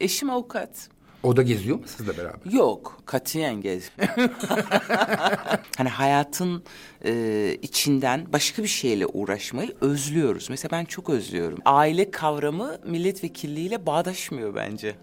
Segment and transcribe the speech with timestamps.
[0.00, 0.88] Eşim avukat.
[1.22, 2.52] O da geziyor mu sizle beraber?
[2.52, 3.90] Yok, katiyen gez.
[5.76, 6.62] hani hayatın
[7.04, 10.50] e, içinden başka bir şeyle uğraşmayı özlüyoruz.
[10.50, 11.58] Mesela ben çok özlüyorum.
[11.64, 14.94] Aile kavramı milletvekilliğiyle bağdaşmıyor bence.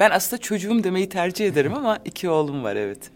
[0.00, 3.10] Ben aslında çocuğum demeyi tercih ederim ama iki oğlum var evet.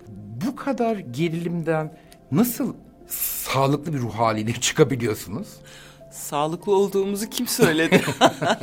[0.47, 1.99] Bu kadar gerilimden
[2.33, 2.75] nasıl
[3.09, 5.49] sağlıklı bir ruh haliyle çıkabiliyorsunuz?
[6.11, 8.03] Sağlıklı olduğumuzu kim söyledi?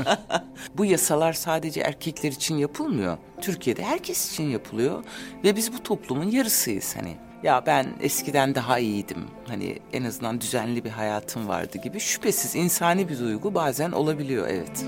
[0.77, 3.17] bu yasalar sadece erkekler için yapılmıyor.
[3.41, 5.03] Türkiye'de herkes için yapılıyor
[5.43, 7.17] ve biz bu toplumun yarısıyız hani.
[7.43, 9.25] Ya ben eskiden daha iyiydim.
[9.47, 14.85] Hani en azından düzenli bir hayatım vardı gibi şüphesiz insani bir duygu bazen olabiliyor evet.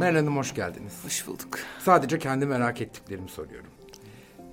[0.00, 0.92] Meral Hanım hoş geldiniz.
[1.04, 1.58] Hoş bulduk.
[1.84, 3.70] Sadece kendi merak ettiklerimi soruyorum.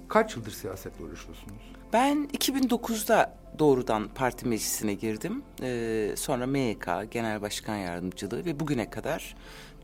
[0.08, 1.74] Kaç yıldır siyasetle uğraşıyorsunuz?
[1.94, 5.44] Ben 2009'da doğrudan parti meclisine girdim.
[5.62, 9.36] Ee, sonra MYK Genel Başkan Yardımcılığı ve bugüne kadar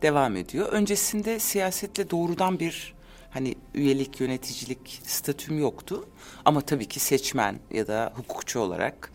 [0.02, 0.68] devam ediyor.
[0.68, 2.94] Öncesinde siyasetle doğrudan bir
[3.30, 6.10] hani üyelik, yöneticilik statüm yoktu.
[6.46, 9.12] Ama tabii ki seçmen ya da hukukçu olarak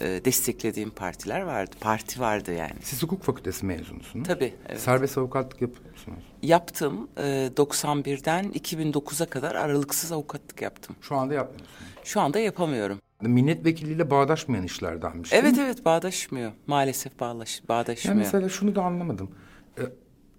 [0.00, 1.76] e, desteklediğim partiler vardı.
[1.80, 2.76] Parti vardı yani.
[2.82, 4.28] Siz hukuk fakültesi mezunusunuz.
[4.28, 4.54] Tabii.
[4.68, 4.80] Evet.
[4.80, 6.18] Serbest avukatlık yapıyor musunuz?
[6.42, 7.08] Yaptım.
[7.16, 10.96] E, 91'den 2009'a kadar aralıksız avukatlık yaptım.
[11.00, 11.80] Şu anda yapmıyorsunuz.
[12.04, 13.00] Şu anda yapamıyorum.
[13.22, 15.32] Milletvekiliyle bağdaşmayan işlerdenmiş.
[15.32, 15.62] değil Evet mi?
[15.62, 16.52] evet bağdaşmıyor.
[16.66, 18.16] Maalesef bağlaş, bağdaşmıyor.
[18.16, 19.30] Ya mesela şunu da anlamadım.
[19.78, 19.82] Ee,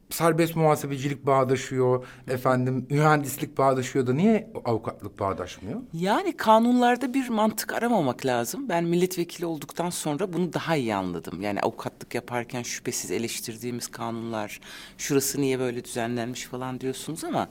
[0.09, 5.81] serbest muhasebecilik bağdaşıyor, efendim mühendislik bağdaşıyor da niye avukatlık bağdaşmıyor?
[5.94, 8.69] Yani kanunlarda bir mantık aramamak lazım.
[8.69, 11.41] Ben milletvekili olduktan sonra bunu daha iyi anladım.
[11.41, 14.59] Yani avukatlık yaparken şüphesiz eleştirdiğimiz kanunlar,
[14.97, 17.49] şurası niye böyle düzenlenmiş falan diyorsunuz ama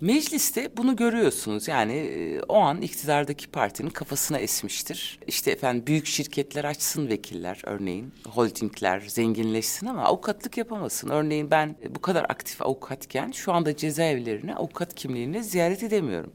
[0.00, 1.68] mecliste bunu görüyorsunuz.
[1.68, 5.18] Yani e, o an iktidardaki partinin kafasına esmiştir.
[5.26, 11.08] İşte efendim büyük şirketler açsın vekiller örneğin, holdingler zenginleşsin ama avukatlık yapamasın.
[11.08, 16.32] Örneğin ben bu kadar aktif avukatken şu anda cezaevlerini avukat kimliğini ziyaret edemiyorum.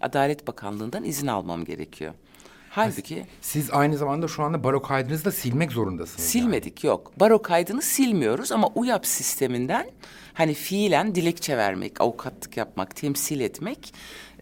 [0.00, 2.14] Adalet Bakanlığı'ndan izin almam gerekiyor.
[2.72, 6.34] Halbuki Siz aynı zamanda şu anda baro kaydınızı da silmek zorundasınız.
[6.34, 6.44] yani.
[6.44, 7.12] silmedik yok.
[7.20, 9.90] Baro kaydını silmiyoruz ama UYAP sisteminden
[10.34, 13.94] hani fiilen dilekçe vermek, avukatlık yapmak, temsil etmek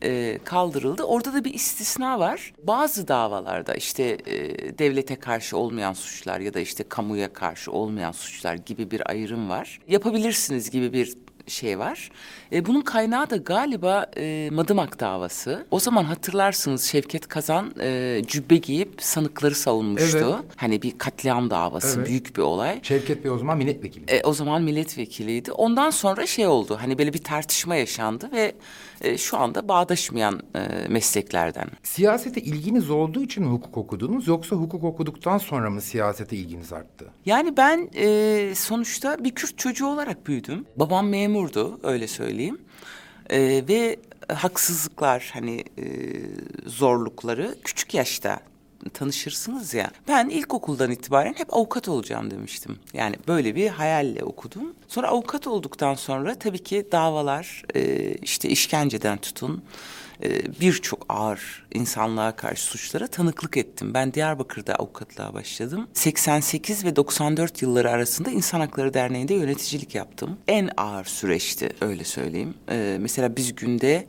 [0.02, 1.02] e, kaldırıldı.
[1.02, 2.52] Orada da bir istisna var.
[2.62, 8.54] Bazı davalarda işte e, devlete karşı olmayan suçlar ya da işte kamuya karşı olmayan suçlar
[8.54, 9.80] gibi bir ayrım var.
[9.88, 11.14] Yapabilirsiniz gibi bir
[11.50, 12.10] şey var.
[12.52, 15.66] E, bunun kaynağı da galiba e, Madımak davası.
[15.70, 20.18] O zaman hatırlarsınız Şevket Kazan e, cübbe giyip sanıkları savunmuştu.
[20.18, 20.52] Evet.
[20.56, 22.08] Hani bir katliam davası, Evet.
[22.08, 22.80] büyük bir olay.
[22.82, 24.04] Şevket Bey o zaman milletvekili.
[24.08, 25.52] E, o zaman milletvekiliydi.
[25.52, 26.78] Ondan sonra şey oldu.
[26.80, 28.54] Hani böyle bir tartışma yaşandı ve
[29.00, 31.68] e, şu anda bağdaşmayan e, mesleklerden.
[31.82, 37.06] Siyasete ilginiz olduğu için mi hukuk okudunuz yoksa hukuk okuduktan sonra mı siyasete ilginiz arttı?
[37.26, 40.64] Yani ben e, sonuçta bir Kürt çocuğu olarak büyüdüm.
[40.76, 42.58] Babam memurdu öyle söyleyeyim.
[43.30, 43.38] E,
[43.68, 43.96] ve
[44.34, 45.84] haksızlıklar hani e,
[46.66, 48.40] zorlukları küçük yaşta
[48.94, 49.90] tanışırsınız ya.
[50.08, 52.78] Ben ilkokuldan itibaren hep avukat olacağım demiştim.
[52.92, 54.74] Yani böyle bir hayalle okudum.
[54.88, 59.62] Sonra avukat olduktan sonra tabii ki davalar e, işte işkenceden tutun
[60.22, 63.94] e, birçok ağır insanlığa karşı suçlara tanıklık ettim.
[63.94, 65.88] Ben Diyarbakır'da avukatlığa başladım.
[65.94, 70.38] 88 ve 94 yılları arasında İnsan Hakları Derneği'nde yöneticilik yaptım.
[70.48, 72.54] En ağır süreçti öyle söyleyeyim.
[72.70, 74.06] E, mesela biz günde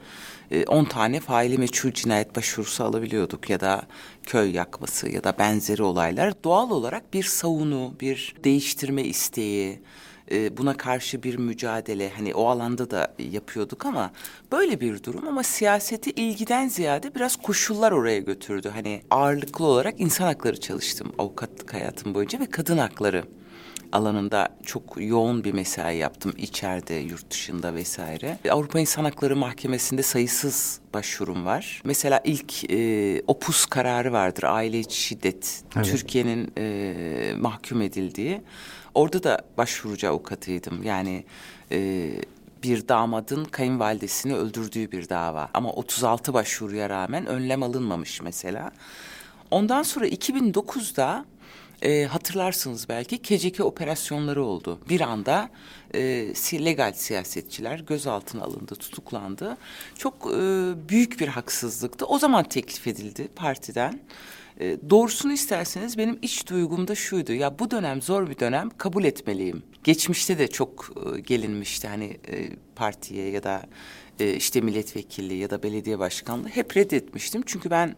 [0.51, 3.81] e, 10 tane faili meçhul cinayet başvurusu alabiliyorduk ya da
[4.23, 6.33] köy yakması ya da benzeri olaylar.
[6.43, 9.79] Doğal olarak bir savunu, bir değiştirme isteği,
[10.31, 14.11] e, buna karşı bir mücadele hani o alanda da yapıyorduk ama
[14.51, 18.71] böyle bir durum ama siyaseti ilgiden ziyade biraz koşullar oraya götürdü.
[18.73, 23.23] Hani ağırlıklı olarak insan hakları çalıştım avukatlık hayatım boyunca ve kadın hakları
[23.91, 28.37] alanında çok yoğun bir mesai yaptım içeride, yurt dışında vesaire.
[28.49, 31.81] Avrupa İnsan Hakları Mahkemesi'nde sayısız başvurum var.
[31.85, 35.63] Mesela ilk e, opus kararı vardır, aile içi şiddet.
[35.75, 35.85] Evet.
[35.85, 38.41] Türkiye'nin e, mahkum edildiği.
[38.99, 40.83] Orada da başvurucu avukatıydım.
[40.83, 41.23] Yani
[41.71, 42.09] e,
[42.63, 45.49] bir damadın kayınvalidesini öldürdüğü bir dava.
[45.53, 48.71] Ama 36 başvuruya rağmen önlem alınmamış mesela.
[49.51, 51.25] Ondan sonra 2009'da
[51.81, 54.79] e, hatırlarsınız belki KCK operasyonları oldu.
[54.89, 55.49] Bir anda
[55.93, 56.01] e,
[56.65, 59.57] legal siyasetçiler gözaltına alındı, tutuklandı.
[59.97, 60.39] Çok e,
[60.89, 62.05] büyük bir haksızlıktı.
[62.05, 63.99] O zaman teklif edildi partiden.
[64.59, 67.33] E, doğrusunu isterseniz benim iç duygum da şuydu.
[67.33, 69.63] Ya bu dönem zor bir dönem kabul etmeliyim.
[69.83, 73.63] Geçmişte de çok e, gelinmişti hani e, partiye ya da
[74.19, 77.43] e, işte milletvekilliği ya da belediye başkanlığı hep reddetmiştim.
[77.45, 77.95] Çünkü ben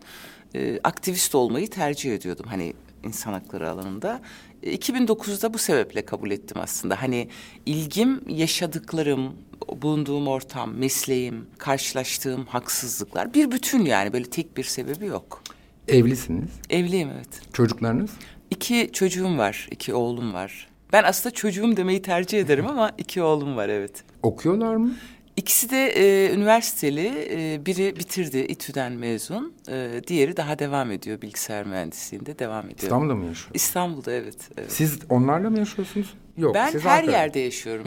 [0.56, 2.46] e, aktivist olmayı tercih ediyordum.
[2.50, 2.74] Hani
[3.04, 4.22] insan hakları alanında.
[4.64, 7.02] E, 2009'da bu sebeple kabul ettim aslında.
[7.02, 7.28] Hani
[7.66, 9.36] ilgim, yaşadıklarım,
[9.82, 15.44] bulunduğum ortam, mesleğim, karşılaştığım haksızlıklar bir bütün yani böyle tek bir sebebi yok.
[15.88, 16.50] Evlisiniz.
[16.70, 17.42] Evliyim evet.
[17.54, 18.12] Çocuklarınız?
[18.50, 20.68] İki çocuğum var, iki oğlum var.
[20.94, 24.04] Ben aslında çocuğum demeyi tercih ederim ama iki oğlum var evet.
[24.24, 24.92] Okuyorlar mı?
[25.38, 31.66] İkisi de e, üniversiteli, e, biri bitirdi, İTÜ'den mezun, e, diğeri daha devam ediyor bilgisayar
[31.66, 32.80] mühendisliğinde devam ediyor.
[32.82, 33.52] İstanbul'da mı yaşıyor?
[33.54, 34.38] İstanbul'da evet.
[34.58, 34.72] evet.
[34.72, 36.14] Siz onlarla mı yaşıyorsunuz?
[36.38, 36.56] Yok.
[36.56, 37.18] ben siz her Ankara'da.
[37.18, 37.86] yerde yaşıyorum.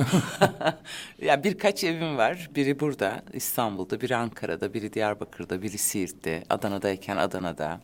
[1.22, 2.50] ya birkaç evim var.
[2.54, 7.80] Biri burada, İstanbul'da, biri Ankara'da, biri Diyarbakır'da, biri Siirt'te, Adana'dayken Adana'da.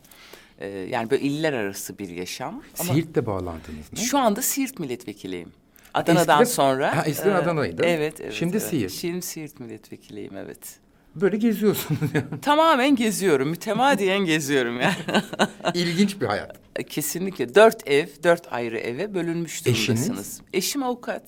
[0.59, 2.63] E, yani böyle iller arası bir yaşam.
[2.79, 3.99] Ama Siirt'le bağlantınız ne?
[3.99, 5.51] şu anda Siirt milletvekiliyim.
[5.93, 6.97] Adana'dan Eskiden- sonra.
[6.97, 7.85] Ha, eskiden e, Adana'ydı.
[7.85, 8.33] Evet, evet.
[8.33, 8.67] Şimdi evet.
[8.67, 8.91] Siirt.
[8.91, 10.79] Şimdi Siirt milletvekiliyim evet.
[11.15, 12.41] Böyle geziyorsunuz yani.
[12.41, 13.49] Tamamen geziyorum.
[13.49, 14.95] Mütemadiyen geziyorum yani.
[15.73, 16.57] İlginç bir hayat.
[16.87, 17.55] Kesinlikle.
[17.55, 20.07] Dört ev, dört ayrı eve bölünmüş Eşiniz?
[20.07, 20.41] durumdasınız.
[20.53, 21.23] Eşim avukat.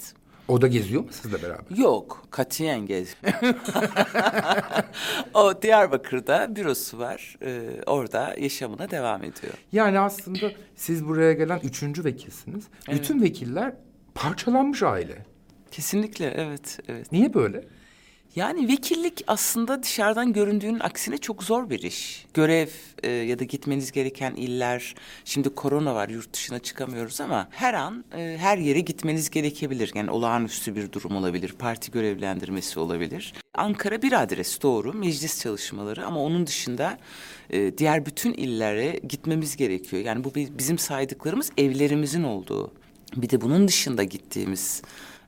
[0.48, 1.78] O da geziyor mu sizle beraber?
[1.78, 3.16] Yok, katiyen gez.
[5.34, 7.38] o Diyarbakır'da bürosu var.
[7.42, 9.54] Ee, orada yaşamına devam ediyor.
[9.72, 12.64] Yani aslında siz buraya gelen üçüncü vekilsiniz.
[12.92, 13.74] Bütün vekiller
[14.16, 15.26] parçalanmış aile.
[15.72, 17.12] Kesinlikle evet, evet.
[17.12, 17.64] Niye böyle?
[18.36, 22.26] Yani vekillik aslında dışarıdan göründüğünün aksine çok zor bir iş.
[22.34, 22.68] Görev
[23.04, 24.96] e, ya da gitmeniz gereken iller,
[25.26, 29.92] şimdi korona var yurt dışına çıkamıyoruz ama her an e, her yere gitmeniz gerekebilir.
[29.96, 33.34] Yani olağanüstü bir durum olabilir, parti görevlendirmesi olabilir.
[33.56, 36.98] Ankara bir adres doğru, meclis çalışmaları ama onun dışında
[37.50, 40.04] e, diğer bütün illere gitmemiz gerekiyor.
[40.06, 42.72] Yani bu bi- bizim saydıklarımız evlerimizin olduğu.
[43.16, 44.82] Bir de bunun dışında gittiğimiz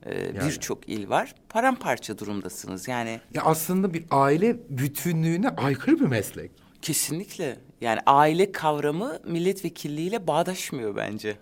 [0.06, 1.36] e, birçok il var.
[1.50, 2.88] Paramparça durumdasınız.
[2.88, 6.52] Yani Ya aslında bir aile bütünlüğüne aykırı bir meslek.
[6.82, 11.38] kesinlikle yani aile kavramı milletvekilliğiyle bağdaşmıyor bence.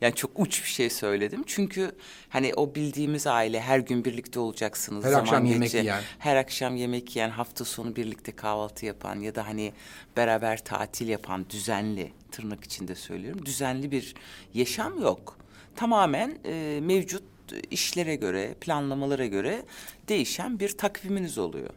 [0.00, 1.42] Yani çok uç bir şey söyledim.
[1.46, 1.92] Çünkü
[2.28, 5.04] hani o bildiğimiz aile her gün birlikte olacaksınız.
[5.04, 6.02] Her zaman akşam yemek geçe- yiyen.
[6.18, 9.72] Her akşam yemek yiyen, hafta sonu birlikte kahvaltı yapan ya da hani
[10.16, 13.46] beraber tatil yapan düzenli tırnak içinde söylüyorum.
[13.46, 14.14] Düzenli bir
[14.54, 15.36] yaşam yok.
[15.76, 17.22] Tamamen e, mevcut
[17.70, 19.62] işlere göre, planlamalara göre
[20.08, 21.70] değişen bir takviminiz oluyor.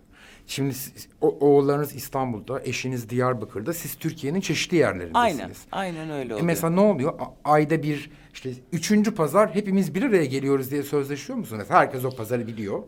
[0.47, 5.57] Şimdi siz- o, oğullarınız İstanbul'da, eşiniz Diyarbakır'da, siz Türkiye'nin çeşitli yerlerindesiniz.
[5.71, 6.41] Aynen, aynen öyle E oluyor.
[6.47, 7.13] mesela ne oluyor?
[7.19, 11.65] A- ayda bir işte üçüncü pazar hepimiz bir araya geliyoruz diye sözleşiyor musunuz?
[11.69, 12.83] Herkes o pazarı biliyor.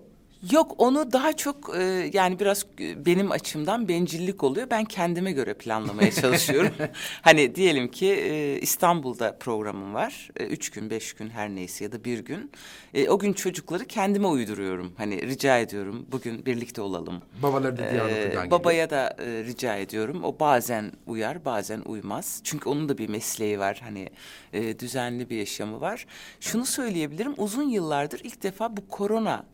[0.52, 4.68] Yok onu daha çok e, yani biraz benim açımdan bencillik oluyor.
[4.70, 6.74] Ben kendime göre planlamaya çalışıyorum.
[7.22, 10.30] hani diyelim ki e, İstanbul'da programım var.
[10.38, 12.52] E, üç gün, beş gün her neyse ya da bir gün.
[12.94, 14.94] E, o gün çocukları kendime uyduruyorum.
[14.98, 17.22] Hani rica ediyorum bugün birlikte olalım.
[17.44, 17.92] Babaları da Ee,
[18.24, 18.52] geliyor.
[18.52, 20.24] babaya da e, rica ediyorum.
[20.24, 22.42] O bazen uyar, bazen uymaz.
[22.44, 23.80] Çünkü onun da bir mesleği var.
[23.84, 24.10] Hani
[24.54, 26.06] e, düzenli bir yaşamı var.
[26.40, 27.34] Şunu söyleyebilirim.
[27.38, 29.46] Uzun yıllardır ilk defa bu korona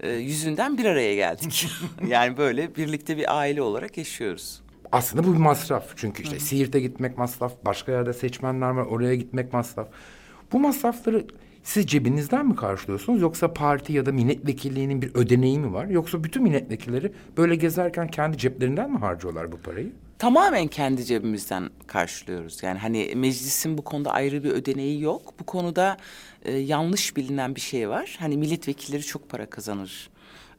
[0.00, 1.68] e, yüzünden bir araya geldik.
[2.08, 4.60] yani böyle birlikte bir aile olarak yaşıyoruz.
[4.92, 5.84] Aslında bu bir masraf.
[5.96, 9.88] Çünkü işte Siirt'e gitmek masraf, başka yerde seçmenler var, oraya gitmek masraf.
[10.52, 11.26] Bu masrafları
[11.62, 15.86] siz cebinizden mi karşılıyorsunuz yoksa parti ya da milletvekilliğinin bir ödeneği mi var?
[15.86, 19.92] Yoksa bütün milletvekilleri böyle gezerken kendi ceplerinden mi harcıyorlar bu parayı?
[20.18, 22.62] Tamamen kendi cebimizden karşılıyoruz.
[22.62, 25.34] Yani hani meclisin bu konuda ayrı bir ödeneği yok.
[25.40, 25.96] Bu konuda
[26.44, 28.16] e, yanlış bilinen bir şey var.
[28.20, 30.10] Hani milletvekilleri çok para kazanır.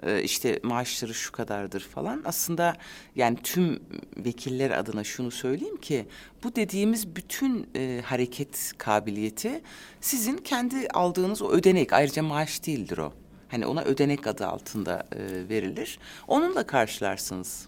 [0.03, 2.21] E, işte maaşları şu kadardır falan.
[2.25, 2.75] Aslında
[3.15, 3.79] yani tüm
[4.17, 6.05] vekiller adına şunu söyleyeyim ki
[6.43, 9.61] bu dediğimiz bütün e, hareket kabiliyeti
[10.01, 13.13] sizin kendi aldığınız o ödenek ayrıca maaş değildir o.
[13.47, 15.99] Hani ona ödenek adı altında e, verilir.
[16.27, 17.67] Onunla karşılarsınız.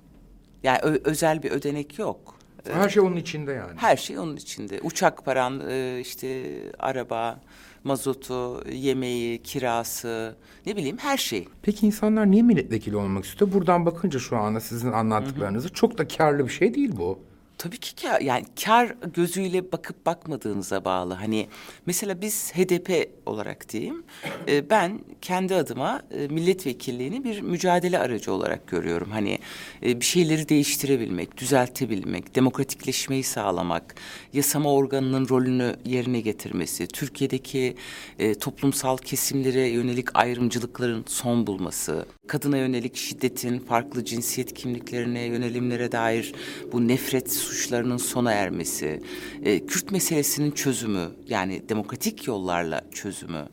[0.63, 2.35] Yani özel bir ödenek yok.
[2.73, 3.71] Her şey onun içinde yani.
[3.75, 4.79] Her şey onun içinde.
[4.83, 6.43] Uçak paran, e, işte
[6.79, 7.39] araba,
[7.83, 10.35] mazotu, yemeği, kirası,
[10.65, 11.47] ne bileyim her şey.
[11.61, 13.53] Peki insanlar niye milletvekili olmak istiyor?
[13.53, 17.19] Buradan bakınca şu anda sizin anlattıklarınızı çok da karlı bir şey değil bu.
[17.59, 21.13] Tabii ki kar, yani kar gözüyle bakıp bakmadığınıza bağlı.
[21.13, 21.47] Hani
[21.85, 24.03] mesela biz HDP olarak diyeyim,
[24.47, 29.11] e, ben kendi adıma e, milletvekilliğini bir mücadele aracı olarak görüyorum.
[29.11, 29.39] Hani
[29.83, 33.95] e, bir şeyleri değiştirebilmek, düzeltebilmek, demokratikleşmeyi sağlamak,
[34.33, 37.75] yasama organının rolünü yerine getirmesi, Türkiye'deki
[38.19, 46.33] e, toplumsal kesimlere yönelik ayrımcılıkların son bulması, kadına yönelik şiddetin, farklı cinsiyet kimliklerine, yönelimlere dair
[46.71, 49.01] bu nefret suçlarının sona ermesi,
[49.43, 53.49] e, Kürt meselesinin çözümü yani demokratik yollarla çözümü,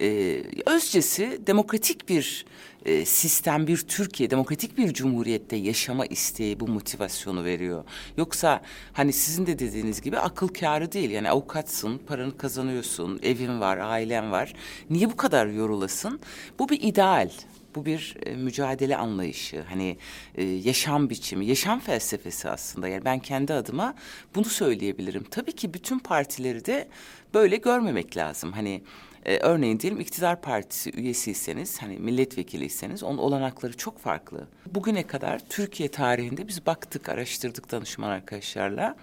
[0.00, 2.46] e, özcesi demokratik bir
[2.84, 7.84] e, sistem, bir Türkiye, demokratik bir cumhuriyette yaşama isteği bu motivasyonu veriyor.
[8.16, 11.10] Yoksa hani sizin de dediğiniz gibi akıl kârı değil.
[11.10, 14.54] Yani avukatsın, paranı kazanıyorsun, evin var, ailen var.
[14.90, 16.20] Niye bu kadar yorulasın?
[16.58, 17.30] Bu bir ideal.
[17.76, 19.96] Bu bir e, mücadele anlayışı, hani
[20.34, 22.88] e, yaşam biçimi, yaşam felsefesi aslında.
[22.88, 23.94] Yani ben kendi adıma
[24.34, 25.24] bunu söyleyebilirim.
[25.30, 26.88] Tabii ki bütün partileri de
[27.34, 28.52] böyle görmemek lazım.
[28.52, 28.82] Hani
[29.24, 34.48] e, örneğin diyelim iktidar partisi üyesiyseniz, hani milletvekiliyseniz onun olanakları çok farklı.
[34.74, 38.96] Bugüne kadar Türkiye tarihinde biz baktık, araştırdık danışman arkadaşlarla.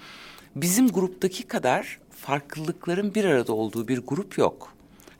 [0.56, 4.74] Bizim gruptaki kadar farklılıkların bir arada olduğu bir grup yok.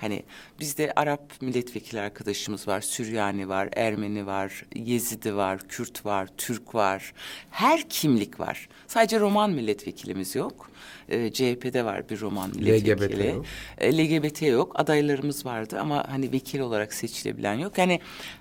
[0.04, 0.24] Hani
[0.60, 7.14] bizde Arap milletvekili arkadaşımız var, Süryani var, Ermeni var, Yezidi var, Kürt var, Türk var.
[7.52, 8.70] Her kimlik var.
[8.88, 10.70] Sadece Roman milletvekilimiz yok.
[11.10, 13.24] Ee, CHP'de var bir Roman milletvekili.
[13.24, 13.46] LGBT yok.
[13.78, 14.72] E, LGBT yok.
[14.76, 17.78] Adaylarımız vardı ama hani vekil olarak seçilebilen yok.
[17.78, 18.00] Yani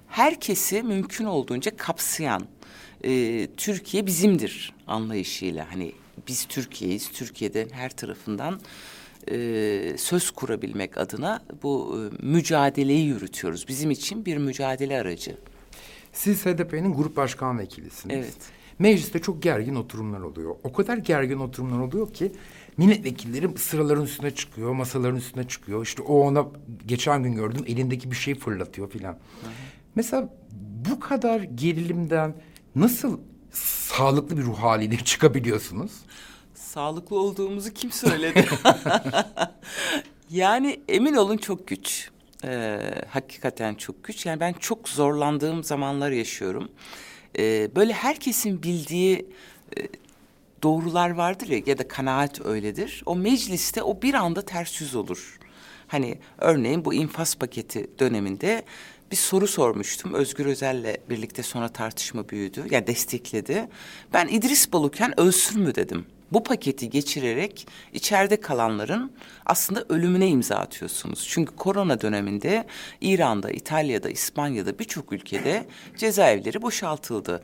[0.09, 2.47] herkesi mümkün olduğunca kapsayan
[3.05, 5.73] e, Türkiye bizimdir anlayışıyla.
[5.73, 5.93] Hani
[6.29, 7.09] biz Türkiye'yiz.
[7.13, 8.61] Türkiye'den her tarafından
[9.31, 13.69] e, söz kurabilmek adına bu e, mücadeleyi yürütüyoruz.
[13.69, 15.37] Bizim için bir mücadele aracı.
[16.13, 18.17] Siz HDP'nin grup başkan vekilisiniz.
[18.17, 18.35] Evet.
[18.79, 20.57] Mecliste çok gergin oturumlar oluyor.
[20.65, 22.33] O kadar gergin oturumlar oluyor ki
[22.77, 25.83] milletvekilleri sıraların üstüne çıkıyor, masaların üstüne çıkıyor.
[25.83, 26.47] İşte o ona
[26.87, 29.19] geçen gün gördüm elindeki bir şey fırlatıyor filan.
[29.95, 30.35] Mesela
[30.91, 32.35] bu kadar gerilimden
[32.75, 33.21] nasıl
[33.53, 35.93] sağlıklı bir ruh haliyle çıkabiliyorsunuz?
[36.73, 38.49] Sağlıklı olduğumuzu kim söyledi?
[40.31, 42.11] yani emin olun çok güç.
[42.45, 44.27] Ee, hakikaten çok güç.
[44.27, 46.69] Yani ben çok zorlandığım zamanlar yaşıyorum.
[47.39, 49.27] Ee, böyle herkesin bildiği
[49.79, 49.81] e,
[50.63, 53.03] doğrular vardır ya ya da kanaat öyledir.
[53.07, 55.39] O mecliste o bir anda ters yüz olur.
[55.89, 58.65] Hani örneğin bu infaz paketi döneminde
[59.13, 60.15] bir soru sormuştum.
[60.15, 62.65] Özgür Özel'le birlikte sonra tartışma büyüdü.
[62.71, 63.69] Yani destekledi.
[64.13, 66.07] Ben İdris Baluken ölsün mü dedim.
[66.33, 69.13] Bu paketi geçirerek içeride kalanların
[69.47, 71.27] aslında ölümüne imza atıyorsunuz.
[71.29, 72.67] Çünkü korona döneminde
[73.01, 75.67] İran'da, İtalya'da, İspanya'da birçok ülkede
[75.97, 77.43] cezaevleri boşaltıldı.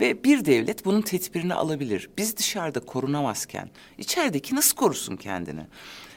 [0.00, 2.10] Ve bir devlet bunun tedbirini alabilir.
[2.18, 5.66] Biz dışarıda korunamazken içerideki nasıl korusun kendini?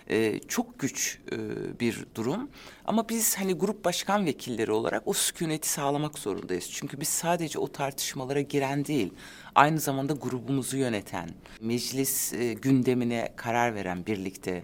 [0.09, 1.37] Ee, çok güç e,
[1.79, 2.49] bir durum.
[2.85, 6.69] Ama biz hani grup başkan vekilleri olarak o sükuneti sağlamak zorundayız.
[6.71, 9.13] Çünkü biz sadece o tartışmalara giren değil,
[9.55, 11.29] aynı zamanda grubumuzu yöneten,
[11.61, 14.63] meclis e, gündemine karar veren birlikte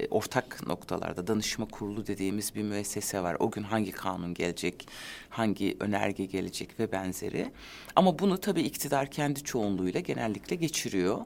[0.00, 3.36] e, ortak noktalarda danışma kurulu dediğimiz bir müessese var.
[3.40, 4.88] O gün hangi kanun gelecek,
[5.30, 7.50] hangi önerge gelecek ve benzeri.
[7.96, 11.18] Ama bunu tabii iktidar kendi çoğunluğuyla genellikle geçiriyor.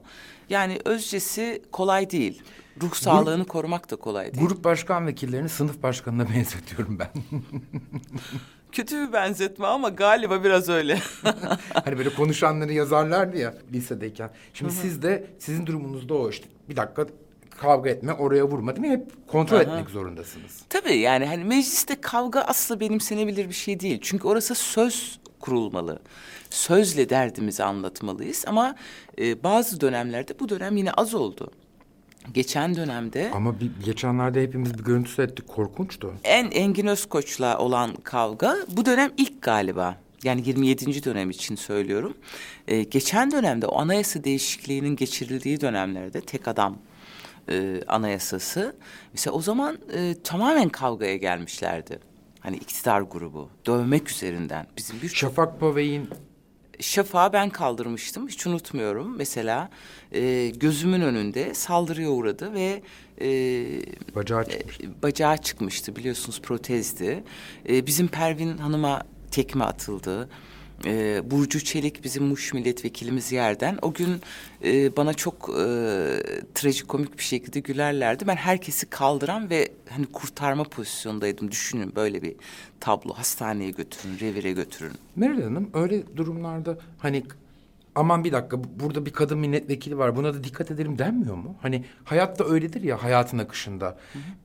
[0.49, 2.43] Yani özcesi kolay değil.
[2.81, 4.47] Ruh sağlığını korumak da kolay değil.
[4.47, 7.09] Grup başkan vekillerini sınıf başkanına benzetiyorum ben.
[8.71, 10.99] Kötü bir benzetme ama galiba biraz öyle.
[11.85, 14.29] hani böyle konuşanları yazarlardı ya lisedeyken.
[14.53, 17.05] Şimdi siz de sizin durumunuzda o işte bir dakika
[17.49, 18.93] kavga etme oraya vurma değil mi?
[18.93, 20.61] Hep kontrol etmek zorundasınız.
[20.69, 23.99] Tabii yani hani mecliste kavga asla benimsenebilir bir şey değil.
[24.01, 25.99] Çünkü orası söz kurulmalı.
[26.49, 28.75] Sözle derdimizi anlatmalıyız ama
[29.19, 31.51] e, bazı dönemlerde bu dönem yine az oldu.
[32.33, 35.47] Geçen dönemde Ama bir, geçenlerde hepimiz bir görüntüsü ettik.
[35.47, 36.13] Korkunçtu.
[36.23, 39.97] en Engin Özkoç'la olan kavga bu dönem ilk galiba.
[40.23, 41.03] Yani 27.
[41.03, 42.13] dönem için söylüyorum.
[42.67, 46.77] Ee, geçen dönemde o anayasa değişikliğinin geçirildiği dönemlerde tek adam
[47.49, 48.75] e, anayasası.
[49.13, 51.99] Mesela o zaman e, tamamen kavgaya gelmişlerdi.
[52.39, 56.09] Hani iktidar grubu dövmek üzerinden bizim bir Şafak Pavey'in
[56.79, 58.27] Şafağı ben kaldırmıştım.
[58.27, 59.17] Hiç unutmuyorum.
[59.17, 59.69] Mesela
[60.11, 62.81] e, gözümün önünde saldırıya uğradı ve
[63.21, 63.27] e,
[64.15, 64.79] bacağı çıkmış.
[65.03, 67.23] bacağı çıkmıştı biliyorsunuz protezdi.
[67.69, 69.01] E, bizim Pervin Hanım'a
[69.31, 70.29] tekme atıldı.
[70.85, 73.79] E, Burcu Çelik bizim Muş milletvekilimiz yerden.
[73.81, 74.21] O gün
[74.63, 75.63] e, bana çok e,
[76.55, 78.27] trajikomik bir şekilde gülerlerdi.
[78.27, 81.51] Ben herkesi kaldıran ve hani kurtarma pozisyondaydım.
[81.51, 82.35] Düşünün böyle bir
[82.79, 83.13] tablo.
[83.13, 84.91] Hastaneye götürün, revire götürün.
[85.15, 87.23] Meral Hanım öyle durumlarda hani
[87.95, 91.55] aman bir dakika bu- burada bir kadın milletvekili var buna da dikkat edelim denmiyor mu?
[91.61, 93.97] Hani hayatta öyledir ya hayatın akışında.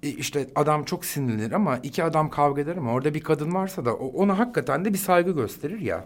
[0.03, 3.85] E, işte adam çok sinirlenir ama iki adam kavga eder ama orada bir kadın varsa
[3.85, 6.05] da ona hakikaten de bir saygı gösterir ya.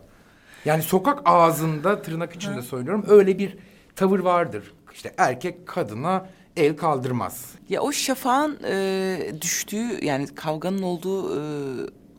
[0.64, 3.56] Yani sokak ağzında tırnak içinde söylüyorum öyle bir
[3.96, 4.72] tavır vardır.
[4.94, 6.26] İşte erkek kadına
[6.56, 7.44] el kaldırmaz.
[7.68, 11.40] Ya o şafağın e, düştüğü yani kavganın olduğu e,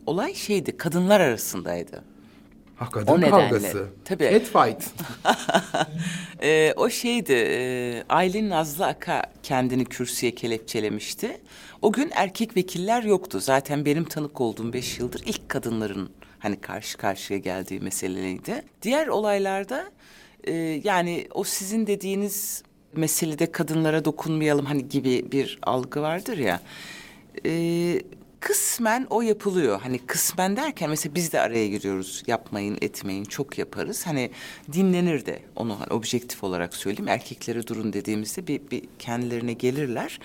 [0.05, 2.03] olay şeydi kadınlar arasındaydı.
[2.75, 3.87] Ha kadın O nedenle, kavgası.
[4.05, 4.29] tabii.
[4.31, 4.89] Cat fight.
[6.41, 11.41] E, o şeydi e, Aylin Nazlı Aka kendini kürsüye kelepçelemişti.
[11.81, 13.39] O gün erkek vekiller yoktu.
[13.39, 16.09] Zaten benim tanık olduğum beş yıldır ilk kadınların
[16.43, 18.65] hani karşı karşıya geldiği meseleydi.
[18.81, 19.91] Diğer olaylarda
[20.43, 22.63] e, yani o sizin dediğiniz
[22.95, 26.61] meselede kadınlara dokunmayalım hani gibi bir algı vardır ya.
[27.45, 28.01] E,
[28.39, 29.81] kısmen o yapılıyor.
[29.81, 32.23] Hani kısmen derken mesela biz de araya giriyoruz.
[32.27, 34.07] Yapmayın, etmeyin, çok yaparız.
[34.07, 34.31] Hani
[34.73, 37.07] dinlenir de onu hani objektif olarak söyleyeyim.
[37.07, 40.19] Erkeklere durun dediğimizde bir, bir kendilerine gelirler.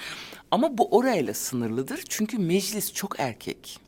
[0.50, 2.02] Ama bu orayla sınırlıdır.
[2.08, 3.87] Çünkü meclis çok erkek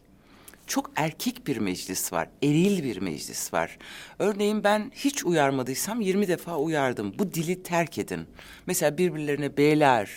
[0.70, 2.28] çok erkek bir meclis var.
[2.42, 3.78] Eril bir meclis var.
[4.18, 7.14] Örneğin ben hiç uyarmadıysam 20 defa uyardım.
[7.18, 8.26] Bu dili terk edin.
[8.66, 10.10] Mesela birbirlerine beyler,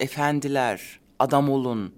[0.00, 1.94] efendiler, adam olun.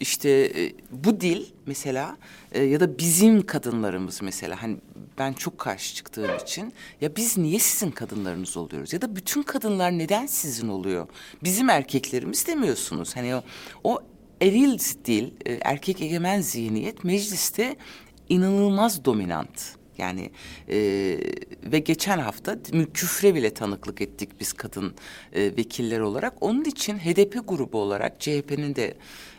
[0.00, 2.16] İşte e, bu dil mesela
[2.52, 4.76] e, ya da bizim kadınlarımız mesela hani
[5.18, 9.98] ben çok karşı çıktığım için ya biz niye sizin kadınlarınız oluyoruz ya da bütün kadınlar
[9.98, 11.08] neden sizin oluyor?
[11.44, 13.16] Bizim erkeklerimiz demiyorsunuz.
[13.16, 13.42] Hani o,
[13.84, 14.00] o
[14.42, 17.76] eril dil, e, erkek egemen zihniyet mecliste
[18.28, 19.76] inanılmaz dominant.
[19.98, 20.30] Yani
[20.68, 20.78] e,
[21.64, 22.56] ve geçen hafta
[22.94, 24.94] küfre bile tanıklık ettik biz kadın
[25.32, 26.34] e, vekiller olarak.
[26.40, 28.94] Onun için HDP grubu olarak CHP'nin de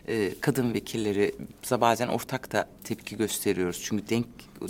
[0.08, 1.36] e, kadın vekilleri
[1.72, 3.82] bazen ortak da tepki gösteriyoruz.
[3.84, 4.26] Çünkü denk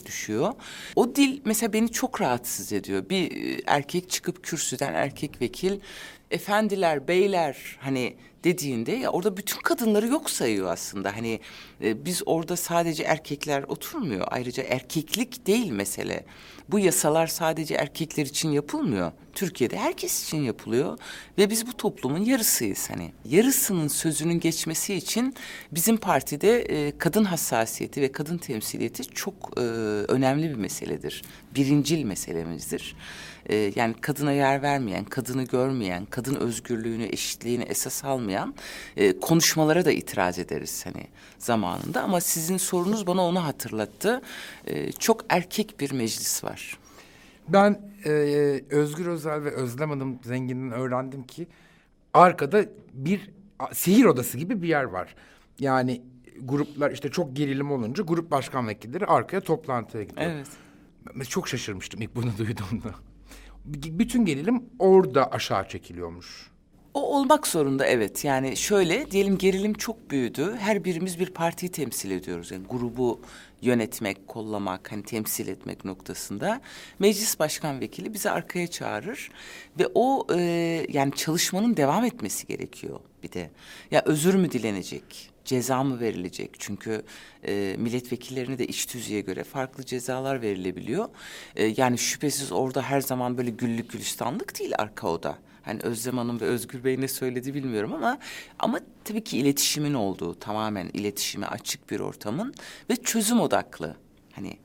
[0.05, 0.53] düşüyor.
[0.95, 3.09] O dil mesela beni çok rahatsız ediyor.
[3.09, 5.79] Bir e, erkek çıkıp kürsüden erkek vekil
[6.31, 11.15] efendiler, beyler hani dediğinde ya orada bütün kadınları yok sayıyor aslında.
[11.15, 11.39] Hani
[11.83, 14.27] e, biz orada sadece erkekler oturmuyor.
[14.31, 16.25] Ayrıca erkeklik değil mesele.
[16.69, 19.11] Bu yasalar sadece erkekler için yapılmıyor.
[19.33, 20.97] Türkiye'de herkes için yapılıyor
[21.37, 23.11] ve biz bu toplumun yarısıyız hani.
[23.29, 25.35] Yarısının sözünün geçmesi için
[25.71, 29.61] bizim partide e, kadın hassasiyeti ve kadın temsiliyeti çok e,
[30.07, 31.21] önemli bir meseledir.
[31.55, 32.95] Birincil meselemizdir
[33.49, 38.55] e, yani kadına yer vermeyen, kadını görmeyen, kadın özgürlüğünü, eşitliğini esas almayan
[38.97, 41.07] e, konuşmalara da itiraz ederiz hani
[41.39, 42.03] zamanında.
[42.03, 44.21] Ama sizin sorunuz bana onu hatırlattı.
[44.67, 46.77] E, çok erkek bir meclis var.
[47.47, 48.09] Ben e,
[48.69, 51.47] Özgür Özel ve Özlem Hanım Zengin'den öğrendim ki
[52.13, 53.31] arkada bir
[53.73, 55.15] sihir odası gibi bir yer var.
[55.59, 56.01] Yani
[56.41, 60.31] gruplar işte çok gerilim olunca grup başkan vekilleri arkaya toplantıya gidiyor.
[60.31, 60.47] Evet.
[61.15, 62.95] Ben çok şaşırmıştım ilk bunu duyduğumda
[63.65, 66.53] bütün gerilim orada aşağı çekiliyormuş.
[66.93, 68.25] O olmak zorunda evet.
[68.25, 70.55] Yani şöyle diyelim gerilim çok büyüdü.
[70.59, 72.51] Her birimiz bir partiyi temsil ediyoruz.
[72.51, 73.21] Yani grubu
[73.61, 76.61] yönetmek, kollamak, hani temsil etmek noktasında.
[76.99, 79.31] Meclis başkan vekili bizi arkaya çağırır
[79.79, 80.41] ve o e,
[80.89, 83.49] yani çalışmanın devam etmesi gerekiyor bir de.
[83.91, 85.32] Ya özür mü dilenecek?
[85.45, 86.55] Ceza mı verilecek?
[86.59, 87.03] Çünkü
[87.47, 91.09] e, milletvekillerine de iş tüzüğe göre farklı cezalar verilebiliyor.
[91.55, 95.37] E, yani şüphesiz orada her zaman böyle güllük gülistanlık değil arka oda.
[95.63, 98.19] Hani Özlem Hanım ve Özgür Bey ne söyledi bilmiyorum ama
[98.59, 102.53] ama tabii ki iletişimin olduğu tamamen iletişime açık bir ortamın
[102.89, 103.95] ve çözüm odaklı
[104.31, 104.57] hani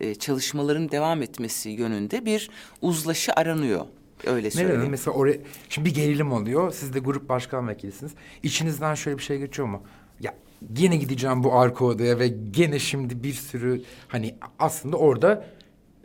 [0.00, 2.50] e, çalışmaların devam etmesi yönünde bir
[2.82, 3.86] uzlaşı aranıyor.
[4.26, 4.78] Öyle söyleyeyim.
[4.78, 4.90] Nerede?
[4.90, 6.72] Mesela oraya şimdi bir gerilim oluyor.
[6.72, 8.12] Siz de grup başkan vekilisiniz.
[8.42, 9.82] İçinizden şöyle bir şey geçiyor mu?
[10.20, 10.34] Ya
[10.72, 15.44] gene gideceğim bu arka odaya ve gene şimdi bir sürü hani aslında orada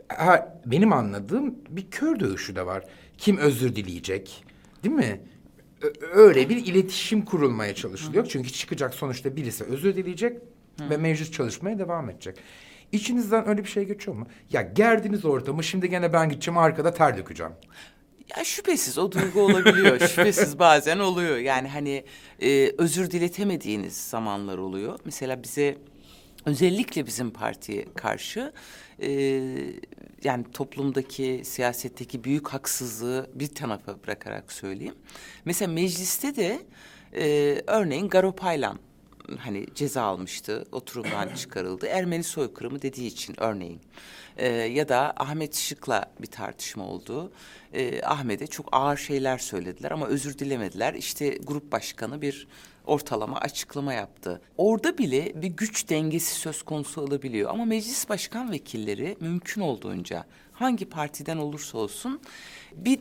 [0.08, 2.84] ha, benim anladığım bir kör dövüşü de var.
[3.18, 4.44] Kim özür dileyecek?
[4.84, 5.20] Değil mi?
[6.12, 8.24] öyle bir iletişim kurulmaya çalışılıyor.
[8.24, 8.28] Hı.
[8.28, 10.38] Çünkü çıkacak sonuçta birisi özür dileyecek
[10.80, 10.90] Hı.
[10.90, 12.36] ve meclis çalışmaya devam edecek.
[12.92, 14.26] İçinizden öyle bir şey geçiyor mu?
[14.50, 17.52] Ya gerdiniz ortamı şimdi gene ben gideceğim arkada ter dökeceğim.
[18.36, 19.98] Ya şüphesiz o duygu olabiliyor.
[20.08, 21.36] şüphesiz bazen oluyor.
[21.36, 22.04] Yani hani
[22.42, 24.98] e, özür diletemediğiniz zamanlar oluyor.
[25.04, 25.78] Mesela bize
[26.46, 28.52] özellikle bizim partiye karşı
[29.02, 29.10] e,
[30.24, 34.94] yani toplumdaki siyasetteki büyük haksızlığı bir tarafa bırakarak söyleyeyim.
[35.44, 36.58] Mesela mecliste de
[37.14, 38.78] e, örneğin Garopaylan
[39.38, 41.86] hani ceza almıştı, oturumdan çıkarıldı.
[41.86, 43.80] Ermeni soykırımı dediği için örneğin.
[44.36, 47.32] Ee, ya da Ahmet Şık'la bir tartışma oldu.
[47.72, 50.94] Ee, Ahmet'e çok ağır şeyler söylediler ama özür dilemediler.
[50.94, 52.48] İşte grup başkanı bir
[52.86, 54.40] ortalama açıklama yaptı.
[54.56, 57.50] Orada bile bir güç dengesi söz konusu olabiliyor.
[57.50, 62.20] Ama meclis başkan vekilleri mümkün olduğunca hangi partiden olursa olsun
[62.72, 62.98] bir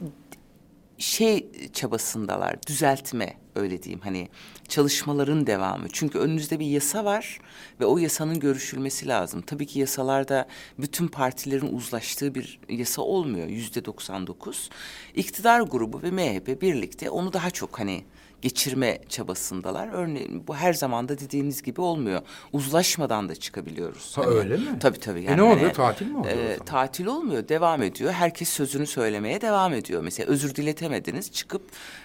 [1.00, 4.30] şey çabasındalar, düzeltme öyle diyeyim hani
[4.68, 5.88] çalışmaların devamı.
[5.94, 7.40] Çünkü önünüzde bir yasa var
[7.80, 9.42] ve o yasanın görüşülmesi lazım.
[9.42, 10.48] Tabii ki yasalarda
[10.80, 14.70] bütün partilerin uzlaştığı bir yasa olmuyor yüzde 99.
[15.16, 18.04] İktidar grubu ve MHP birlikte onu daha çok hani
[18.42, 19.90] geçirme çabasındalar.
[19.94, 22.22] Örneğin bu her zaman da dediğiniz gibi olmuyor.
[22.54, 24.18] Uzlaşmadan da çıkabiliyoruz.
[24.18, 24.80] Ha, öyle mi?
[24.80, 25.24] Tabii tabii.
[25.24, 25.74] E ne oluyor?
[25.74, 26.66] Tatil mi oluyor zaman?
[26.66, 27.48] Tatil olmuyor.
[27.48, 28.12] Devam ediyor.
[28.12, 30.02] Herkes sözünü söylemeye devam ediyor.
[30.04, 31.32] Mesela özür diletemediniz.
[31.32, 31.62] Çıkıp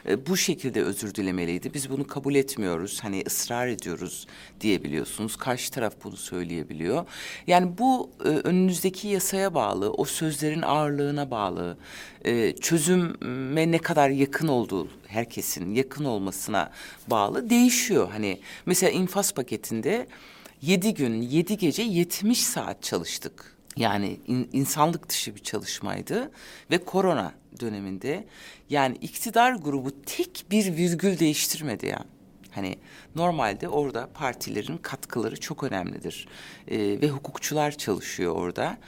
[0.09, 1.75] e, bu şekilde özür dilemeliydi.
[1.75, 3.01] Biz bunu kabul etmiyoruz.
[3.03, 4.27] Hani ısrar ediyoruz
[4.61, 5.37] diyebiliyorsunuz.
[5.37, 7.07] Karşı taraf bunu söyleyebiliyor.
[7.47, 11.77] Yani bu e, önünüzdeki yasaya bağlı, o sözlerin ağırlığına bağlı,
[12.25, 16.71] e, çözüme ne kadar yakın olduğu herkesin yakın olmasına
[17.07, 18.09] bağlı değişiyor.
[18.13, 20.07] Hani mesela infaz paketinde
[20.63, 23.55] yedi gün, yedi gece 70 saat çalıştık.
[23.77, 26.31] Yani in- insanlık dışı bir çalışmaydı
[26.71, 28.25] ve korona döneminde
[28.71, 32.05] yani iktidar grubu tek bir virgül değiştirmedi ya.
[32.55, 32.77] Hani
[33.15, 36.29] normalde orada partilerin katkıları çok önemlidir.
[36.69, 38.79] Ee, ve hukukçular çalışıyor orada.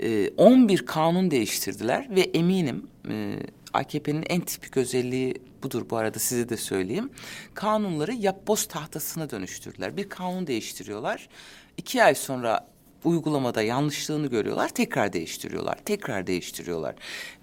[0.00, 3.36] Ee, 11 kanun değiştirdiler ve eminim e,
[3.72, 7.10] AKP'nin en tipik özelliği budur bu arada size de söyleyeyim.
[7.54, 9.96] Kanunları yapboz tahtasına dönüştürdüler.
[9.96, 11.28] Bir kanun değiştiriyorlar.
[11.76, 12.68] İki ay sonra
[13.04, 16.94] uygulamada yanlışlığını görüyorlar, tekrar değiştiriyorlar, tekrar değiştiriyorlar.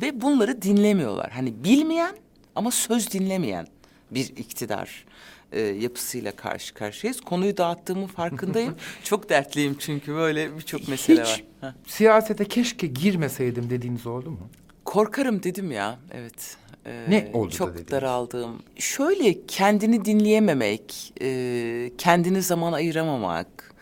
[0.01, 1.31] Ve bunları dinlemiyorlar.
[1.31, 2.15] Hani bilmeyen
[2.55, 3.67] ama söz dinlemeyen
[4.11, 5.05] bir iktidar
[5.51, 7.21] e, yapısıyla karşı karşıyayız.
[7.21, 8.75] Konuyu dağıttığımın farkındayım.
[9.03, 11.43] Çok dertliyim çünkü böyle birçok mesele Hiç var.
[11.61, 11.67] Heh.
[11.87, 14.49] siyasete keşke girmeseydim dediğiniz oldu mu?
[14.85, 16.57] Korkarım dedim ya, evet.
[16.85, 17.91] Ee, Ne oldu da Çok dediniz?
[17.91, 18.63] daraldığım.
[18.77, 23.73] Şöyle kendini dinleyememek, e, kendini zaman ayıramamak,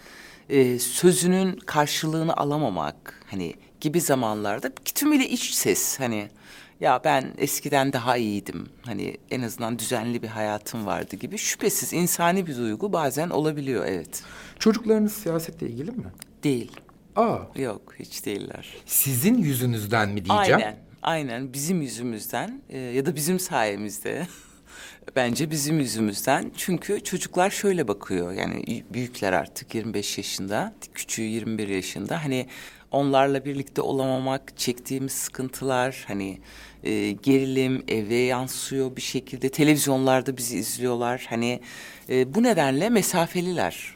[0.50, 6.28] e, sözünün karşılığını alamamak hani gibi zamanlarda tümüyle iç ses hani
[6.80, 12.48] ya ben eskiden daha iyiydim hani en azından düzenli bir hayatım vardı gibi şüphesiz insani
[12.48, 14.24] bir duygu bazen olabiliyor evet.
[14.60, 16.06] Çocuklarınız siyasetle ilgili mi?
[16.44, 16.72] Değil.
[17.16, 18.68] Aa, Yok hiç değiller.
[18.86, 20.60] sizin yüzünüzden mi diyeceğim?
[20.62, 24.28] Aynen, aynen bizim yüzümüzden e, ya da bizim sayemizde.
[25.16, 26.52] Bence bizim yüzümüzden.
[26.58, 28.32] Çünkü çocuklar şöyle bakıyor.
[28.32, 32.24] Yani büyükler artık 25 yaşında, küçüğü 21 yaşında.
[32.24, 32.48] Hani
[32.92, 36.40] onlarla birlikte olamamak, çektiğimiz sıkıntılar, hani
[36.84, 39.50] e, gerilim eve yansıyor bir şekilde.
[39.50, 41.26] Televizyonlarda bizi izliyorlar.
[41.30, 41.62] Hani
[42.10, 43.96] e, bu nedenle mesafeliler.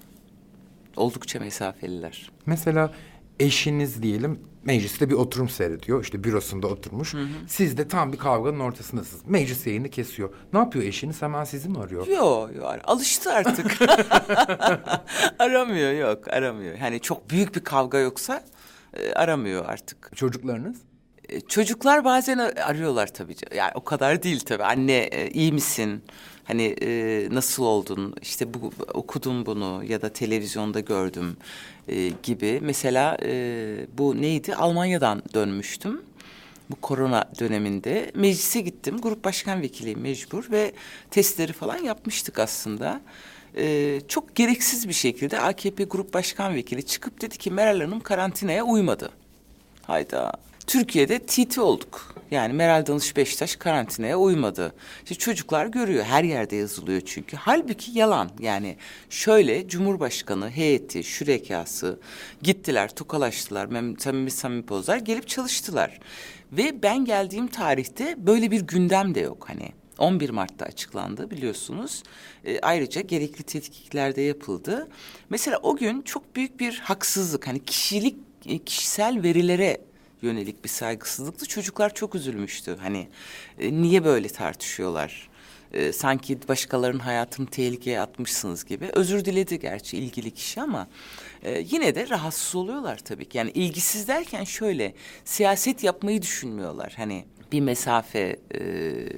[0.96, 2.32] Oldukça mesafeliler.
[2.46, 2.94] Mesela
[3.40, 6.04] eşiniz diyelim mecliste bir oturum seyrediyor.
[6.04, 7.16] İşte bürosunda oturmuş.
[7.48, 9.24] Siz de tam bir kavganın ortasındasınız.
[9.26, 10.30] Meclis yayını kesiyor.
[10.54, 11.22] Ne yapıyor eşiniz?
[11.22, 12.08] Hemen sizi mi arıyor?
[12.08, 13.78] Yok yok alıştı artık.
[15.40, 16.78] aramıyor yok aramıyor.
[16.78, 18.44] Hani çok büyük bir kavga yoksa
[18.94, 20.12] e, aramıyor artık.
[20.16, 20.78] Çocuklarınız?
[21.32, 23.36] E, çocuklar bazen arıyorlar tabii.
[23.56, 24.64] Yani o kadar değil tabii.
[24.64, 26.04] Anne e, iyi misin?
[26.44, 28.16] Hani e, nasıl oldun?
[28.22, 31.38] İşte bu okudum bunu ya da televizyonda gördüm
[31.88, 32.60] e, gibi.
[32.62, 34.56] Mesela e, bu neydi?
[34.56, 36.02] Almanya'dan dönmüştüm.
[36.70, 39.02] Bu korona döneminde meclise gittim.
[39.02, 40.72] Grup başkan vekiliyim mecbur ve
[41.12, 43.02] testleri falan yapmıştık aslında.
[43.58, 48.64] E, çok gereksiz bir şekilde AKP grup başkan vekili çıkıp dedi ki Meral Hanım karantinaya
[48.64, 49.10] uymadı.
[49.82, 50.34] Hayda.
[50.72, 52.16] Türkiye'de TT olduk.
[52.32, 54.76] Yani Meral Danış Beştaş karantinaya uymadı.
[55.04, 56.04] İşte çocuklar görüyor.
[56.04, 57.38] Her yerde yazılıyor çünkü.
[57.38, 58.30] Halbuki yalan.
[58.40, 58.78] Yani
[59.10, 62.00] şöyle Cumhurbaşkanı heyeti, şürekası
[62.42, 63.66] gittiler, tokalaştılar.
[63.66, 66.00] Mem samimi samimi pozlar gelip çalıştılar.
[66.52, 69.70] Ve ben geldiğim tarihte böyle bir gündem de yok hani.
[69.98, 72.04] 11 Mart'ta açıklandı biliyorsunuz.
[72.46, 74.88] E, ayrıca gerekli tetkikler de yapıldı.
[75.30, 79.91] Mesela o gün çok büyük bir haksızlık hani kişilik e, kişisel verilere
[80.22, 81.46] yönelik bir saygısızlıktı.
[81.46, 82.78] Çocuklar çok üzülmüştü.
[82.82, 83.08] Hani
[83.60, 85.30] e, niye böyle tartışıyorlar?
[85.74, 88.90] E, sanki başkalarının hayatını tehlikeye atmışsınız gibi.
[88.94, 90.88] Özür diledi gerçi ilgili kişi ama
[91.44, 93.38] e, yine de rahatsız oluyorlar tabii ki.
[93.38, 94.94] Yani ilgisiz derken şöyle
[95.26, 96.94] siyaset yapmayı düşünmüyorlar.
[96.98, 98.60] Hani bir mesafe e,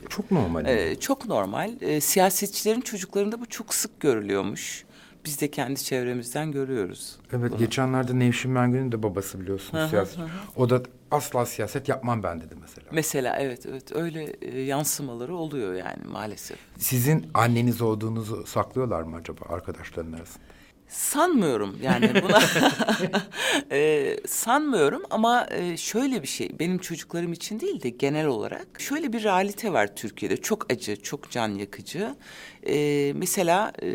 [0.10, 0.66] Çok normal.
[0.66, 1.72] ee, çok normal.
[1.82, 4.86] Ee, siyasetçilerin çocuklarında bu çok sık görülüyormuş.
[5.26, 7.16] Biz de kendi çevremizden görüyoruz.
[7.34, 10.20] Evet geçenlerde Nevşin Mengü'nün de babası biliyorsunuz siyaset.
[10.56, 12.88] O da asla siyaset yapmam ben dedi mesela.
[12.92, 16.58] Mesela evet evet öyle e, yansımaları oluyor yani maalesef.
[16.78, 20.44] Sizin anneniz olduğunuzu saklıyorlar mı acaba arkadaşların arasında?
[20.88, 22.40] Sanmıyorum yani buna
[23.72, 29.14] Ee, sanmıyorum ama e, şöyle bir şey benim çocuklarım için değil de genel olarak şöyle
[29.14, 32.16] bir realite var Türkiye'de çok acı çok can yakıcı
[32.68, 33.88] Ee, mesela e,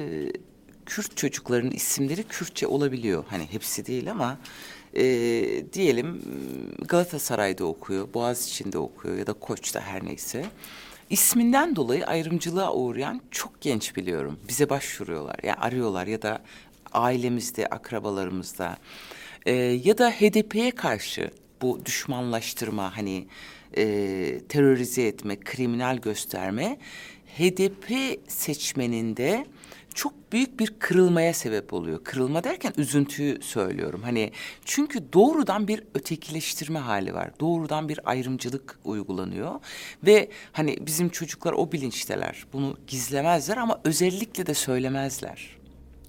[0.88, 4.38] Kürt çocukların isimleri Kürtçe olabiliyor hani hepsi değil ama
[4.94, 5.04] e,
[5.72, 6.22] diyelim
[6.88, 10.44] Galatasaray'da okuyor Boğaziçi'nde okuyor ya da Koç'ta her neyse.
[11.10, 14.38] İsminden dolayı ayrımcılığa uğrayan çok genç biliyorum.
[14.48, 16.42] Bize başvuruyorlar, yani arıyorlar ya da
[16.92, 18.76] ailemizde, akrabalarımızda
[19.46, 19.52] Ee,
[19.84, 21.30] ya da HDP'ye karşı
[21.62, 23.26] bu düşmanlaştırma hani
[23.76, 23.84] e,
[24.48, 26.78] terörize etme, kriminal gösterme
[27.38, 27.92] HDP
[28.28, 29.46] seçmeninde
[29.98, 32.04] çok büyük bir kırılmaya sebep oluyor.
[32.04, 34.02] Kırılma derken üzüntüyü söylüyorum.
[34.02, 34.32] Hani
[34.64, 37.30] çünkü doğrudan bir ötekileştirme hali var.
[37.40, 39.54] Doğrudan bir ayrımcılık uygulanıyor
[40.06, 42.44] ve hani bizim çocuklar o bilinçteler.
[42.52, 45.57] Bunu gizlemezler ama özellikle de söylemezler.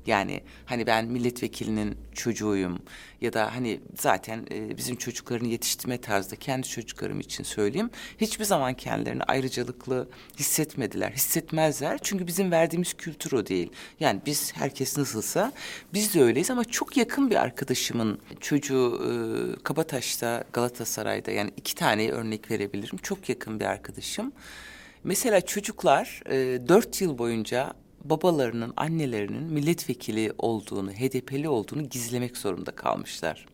[0.06, 2.80] Yani hani ben milletvekilinin çocuğuyum
[3.22, 7.90] ya da hani zaten e, bizim çocukların yetiştirme tarzda kendi çocuklarım için söyleyeyim.
[8.18, 10.10] Hiçbir zaman kendilerini ayrıcalıklı
[10.40, 12.00] hissetmediler, hissetmezler.
[12.04, 13.72] Çünkü bizim verdiğimiz kültür o değil.
[14.00, 15.52] Yani biz herkes nasılsa
[15.94, 19.10] biz de öyleyiz ama çok yakın bir arkadaşımın çocuğu e,
[19.64, 22.98] Kabataş'ta Galatasaray'da yani iki tane örnek verebilirim.
[22.98, 24.32] Çok yakın bir arkadaşım.
[25.04, 33.46] Mesela çocuklar e, dört yıl boyunca babalarının, annelerinin milletvekili olduğunu, HDP'li olduğunu gizlemek zorunda kalmışlar.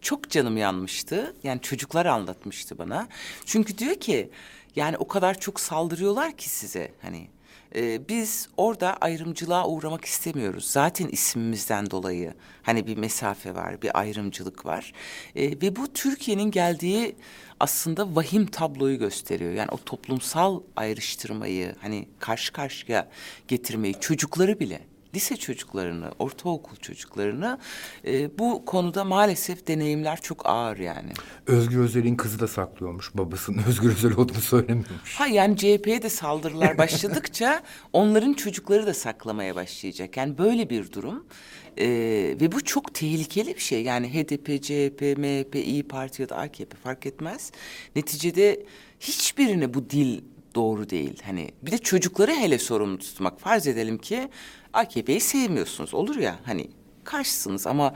[0.00, 1.34] Çok canım yanmıştı.
[1.42, 3.08] Yani çocuklar anlatmıştı bana.
[3.46, 4.30] Çünkü diyor ki
[4.76, 7.28] yani o kadar çok saldırıyorlar ki size hani
[7.76, 10.64] e, biz orada ayrımcılığa uğramak istemiyoruz.
[10.64, 14.92] Zaten isimimizden dolayı hani bir mesafe var, bir ayrımcılık var.
[15.36, 17.16] E, ve bu Türkiye'nin geldiği
[17.60, 19.52] aslında vahim tabloyu gösteriyor.
[19.52, 23.08] Yani o toplumsal ayrıştırmayı hani karşı karşıya
[23.48, 24.80] getirmeyi çocukları bile
[25.14, 27.58] lise çocuklarını, ortaokul çocuklarını
[28.06, 31.12] e, bu konuda maalesef deneyimler çok ağır yani.
[31.46, 33.14] Özgür Özel'in kızı da saklıyormuş.
[33.14, 35.14] Babasının Özgür Özel olduğunu söylemiyormuş.
[35.14, 40.16] Ha yani CHP'ye de saldırılar başladıkça onların çocukları da saklamaya başlayacak.
[40.16, 41.26] Yani böyle bir durum.
[41.78, 41.86] Ee,
[42.40, 43.82] ve bu çok tehlikeli bir şey.
[43.82, 47.52] Yani HDP, CHP, MHP, İyi Parti ya da AKP fark etmez.
[47.96, 48.66] Neticede
[49.00, 50.20] hiçbirine bu dil
[50.54, 51.22] doğru değil.
[51.24, 53.40] Hani bir de çocukları hele sorumlu tutmak.
[53.40, 54.28] Farz edelim ki
[54.72, 55.94] AKP'yi sevmiyorsunuz.
[55.94, 56.70] Olur ya hani
[57.04, 57.94] karşısınız ama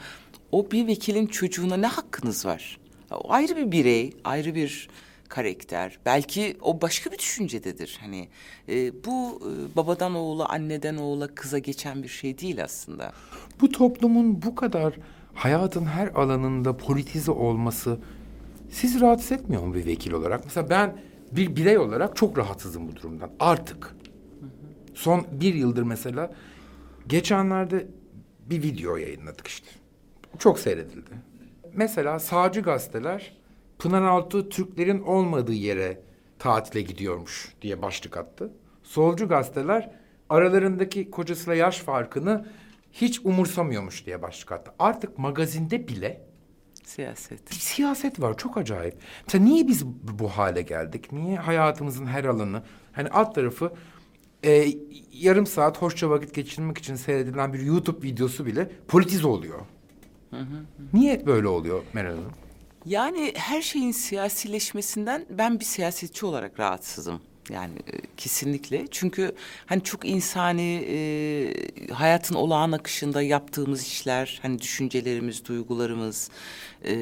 [0.52, 2.78] o bir vekilin çocuğuna ne hakkınız var?
[3.10, 4.88] O ayrı bir birey, ayrı bir
[5.28, 5.98] karakter.
[6.06, 7.98] Belki o başka bir düşüncededir.
[8.00, 8.28] Hani
[8.68, 13.12] e, bu e, babadan oğula, anneden oğula, kıza geçen bir şey değil aslında.
[13.60, 14.94] Bu toplumun bu kadar
[15.34, 17.98] hayatın her alanında politize olması
[18.70, 20.44] sizi rahatsız etmiyor mu bir vekil olarak?
[20.44, 20.96] Mesela ben
[21.32, 23.96] bir birey olarak çok rahatsızım bu durumdan artık.
[24.94, 26.34] Son bir yıldır mesela
[27.06, 27.86] geçenlerde
[28.50, 29.66] bir video yayınladık işte.
[30.38, 31.10] Çok seyredildi.
[31.74, 33.38] Mesela sağcı gazeteler
[33.78, 36.00] Pınaraltı Türklerin olmadığı yere
[36.38, 38.52] tatile gidiyormuş diye başlık attı.
[38.82, 39.90] Solcu gazeteler
[40.28, 42.46] aralarındaki kocasıyla yaş farkını
[42.92, 44.72] hiç umursamıyormuş diye başlık attı.
[44.78, 46.27] Artık magazinde bile
[46.88, 47.50] Siyaset.
[47.50, 48.94] bir siyaset var çok acayip.
[49.26, 51.12] Mesela niye biz bu- hale geldik?
[51.12, 53.72] Niye hayatımızın her alanı hani alt tarafı
[54.44, 54.66] e,
[55.12, 59.60] yarım saat hoşça vakit geçirmek için seyredilen bir YouTube videosu bile politize oluyor.
[60.92, 62.32] Niye böyle oluyor Meral Hanım?
[62.86, 67.20] Yani her şeyin siyasileşmesinden ben bir siyasetçi olarak rahatsızım.
[67.50, 68.86] Yani e, kesinlikle.
[68.90, 69.32] Çünkü
[69.66, 76.30] hani çok insani e, hayatın olağan akışında yaptığımız işler, hani düşüncelerimiz, duygularımız
[76.84, 76.92] e,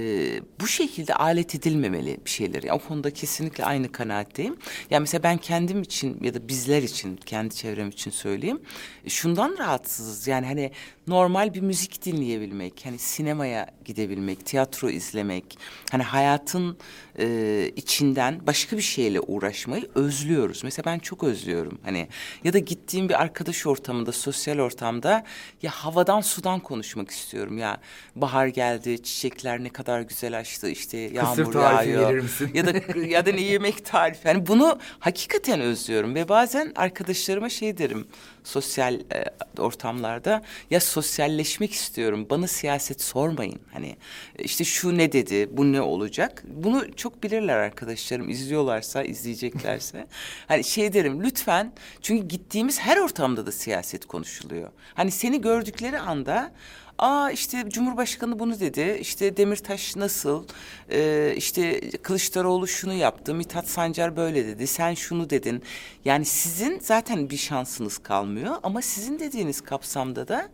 [0.60, 2.62] bu şekilde alet edilmemeli bir şeyler.
[2.62, 4.56] Yani o konuda kesinlikle aynı kanaatteyim.
[4.90, 8.60] Yani mesela ben kendim için ya da bizler için, kendi çevrem için söyleyeyim.
[9.04, 10.26] e, Şundan rahatsızız.
[10.26, 10.70] Yani hani
[11.06, 15.58] normal bir müzik dinleyebilmek, hani sinemaya gidebilmek, tiyatro izlemek,
[15.90, 16.78] hani hayatın
[17.18, 20.64] e, içinden başka bir şeyle uğraşmayı özlüyoruz.
[20.64, 21.78] Mesela ben çok özlüyorum.
[21.84, 22.08] Hani
[22.44, 25.24] ya da gittiğim bir arkadaş ortamında, sosyal ortamda
[25.62, 27.58] ya havadan sudan konuşmak istiyorum.
[27.58, 27.80] Ya
[28.16, 32.08] bahar geldi, çiçekler ne kadar güzel açtı, işte yağmur tarifi yağıyor.
[32.08, 32.50] verir misin?
[32.54, 32.72] Ya da
[33.06, 34.28] ya da ne yemek tarifi.
[34.28, 38.06] Yani bunu hakikaten özlüyorum ve bazen arkadaşlarıma şey derim
[38.44, 39.24] sosyal e,
[39.58, 42.26] ortamlarda ya sosyalleşmek istiyorum.
[42.30, 43.60] Bana siyaset sormayın.
[43.72, 43.96] Hani
[44.38, 46.44] e, işte şu ne dedi, bu ne olacak?
[46.46, 48.28] Bunu çok bilirler arkadaşlarım.
[48.28, 50.06] izliyorlarsa, izleyeceklerse.
[50.48, 54.70] hani şey derim lütfen çünkü gittiğimiz her ortamda da siyaset konuşuluyor.
[54.94, 56.52] Hani seni gördükleri anda
[56.98, 58.98] Aa işte Cumhurbaşkanı bunu dedi.
[59.00, 60.44] İşte Demirtaş nasıl?
[60.90, 63.34] Ee, işte Kılıçdaroğlu şunu yaptı.
[63.34, 64.66] Mithat Sancar böyle dedi.
[64.66, 65.62] Sen şunu dedin.
[66.04, 68.54] Yani sizin zaten bir şansınız kalmıyor.
[68.62, 70.48] Ama sizin dediğiniz kapsamda da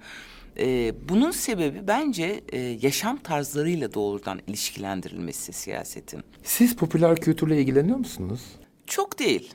[0.59, 6.22] e, bunun sebebi bence e, yaşam tarzlarıyla doğrudan ilişkilendirilmesi siyasetin.
[6.44, 8.40] Siz popüler kültürle ilgileniyor musunuz?
[8.87, 9.55] Çok değil.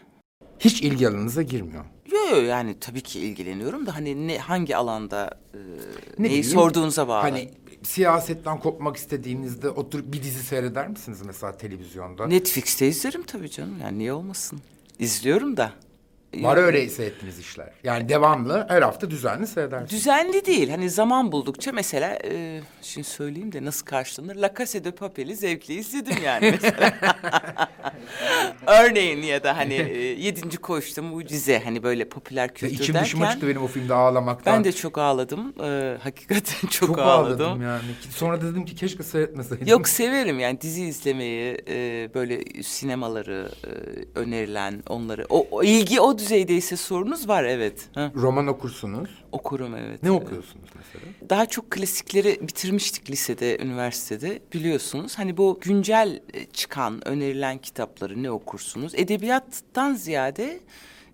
[0.60, 1.86] Hiç ilgi alanınıza girmiyor.
[2.32, 7.08] Yo yani tabii ki ilgileniyorum da hani ne hangi alanda e, Ne neyi bileyim, sorduğunuza
[7.08, 7.22] bağlı.
[7.22, 7.50] Hani
[7.84, 12.28] siyasetten kopmak istediğinizde oturup bir dizi seyreder misiniz mesela televizyonda?
[12.28, 13.76] Netflix'te izlerim tabii canım.
[13.82, 14.60] Yani niye olmasın?
[15.00, 15.72] İzliyorum da.
[16.36, 17.70] Var öyle seyrettiğiniz işler.
[17.84, 19.92] Yani devamlı her hafta düzenli seyredersiniz.
[19.92, 20.70] Düzenli değil.
[20.70, 24.36] Hani zaman buldukça mesela e, şimdi söyleyeyim de nasıl karşılanır?
[24.36, 26.94] La Casa de Papel'i zevkle izledim yani mesela.
[28.68, 33.06] Örneğin ya da hani e, yedinci koğuşta mucize hani böyle popüler kültür içim derken.
[33.06, 34.56] dışıma çıktı benim o filmde ağlamaktan.
[34.56, 35.54] Ben de çok ağladım.
[35.64, 37.48] Ee, hakikaten çok, çok ağladım.
[37.48, 37.82] ağladım yani.
[38.10, 39.68] Sonra dedim ki keşke seyretmeseydim.
[39.68, 43.70] Yok severim yani dizi izlemeyi, e, böyle sinemaları e,
[44.20, 45.26] önerilen onları.
[45.30, 47.90] O, o ilgi o düzeydeyse sorunuz var evet.
[47.94, 49.10] Ha, Roman okursunuz.
[49.32, 50.04] okurum evet.
[50.04, 51.14] Ne okuyorsunuz mesela?
[51.30, 55.18] Daha çok klasikleri bitirmiştik lisede, üniversitede biliyorsunuz.
[55.18, 58.96] Hani bu güncel e, çıkan, önerilen kitapları ne okursunuz?
[58.96, 60.60] Edebiyattan ziyade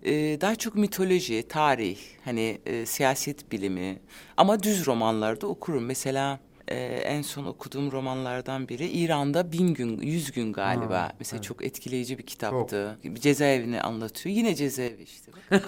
[0.02, 3.98] e, daha çok mitoloji, tarih, hani e, siyaset bilimi
[4.36, 5.84] ama düz romanlarda okurum.
[5.84, 11.00] Mesela e, en son okuduğum romanlardan biri İran'da bin gün, yüz gün galiba.
[11.00, 11.44] Ha, Mesela evet.
[11.44, 12.98] çok etkileyici bir kitaptı.
[13.04, 14.36] Bir cezaevini anlatıyor.
[14.36, 15.32] Yine cezaevi işte.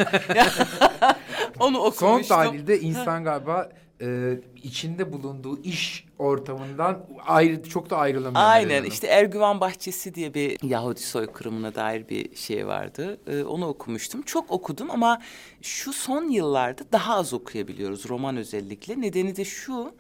[1.61, 2.37] Onu Son okumuştum.
[2.37, 3.71] tahlilde insan galiba
[4.03, 8.45] e, içinde bulunduğu iş ortamından ayrı çok da ayrılamıyor.
[8.45, 8.89] Aynen Hanım.
[8.89, 13.21] işte Ergüvan Bahçesi diye bir Yahudi soykırımına dair bir şey vardı.
[13.27, 14.23] Ee, onu okumuştum.
[14.23, 15.23] Çok okudum ama
[15.63, 19.01] şu son yıllarda daha az okuyabiliyoruz roman özellikle.
[19.01, 19.95] Nedeni de şu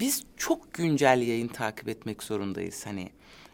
[0.00, 2.86] biz çok güncel yayın takip etmek zorundayız.
[2.86, 3.10] Hani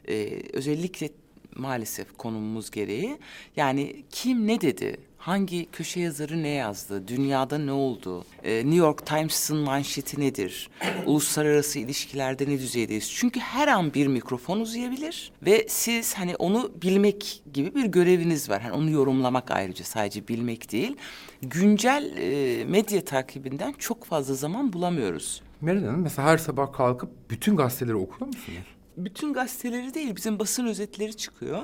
[0.08, 1.08] e, özellikle
[1.56, 3.18] maalesef konumumuz gereği.
[3.56, 4.96] Yani kim ne dedi?
[5.18, 7.08] Hangi köşe yazarı ne yazdı?
[7.08, 8.24] Dünyada ne oldu?
[8.44, 10.70] Ee, New York Times'ın manşeti nedir?
[11.06, 13.10] Uluslararası ilişkilerde ne düzeydeyiz?
[13.10, 18.62] Çünkü her an bir mikrofon uzayabilir ve siz hani onu bilmek gibi bir göreviniz var.
[18.62, 20.96] Hani onu yorumlamak ayrıca sadece bilmek değil.
[21.42, 25.42] Güncel e, medya takibinden çok fazla zaman bulamıyoruz.
[25.62, 28.58] Meral Hanım mesela her sabah kalkıp bütün gazeteleri okuyor musunuz?
[28.96, 31.62] Bütün gazeteleri değil bizim basın özetleri çıkıyor.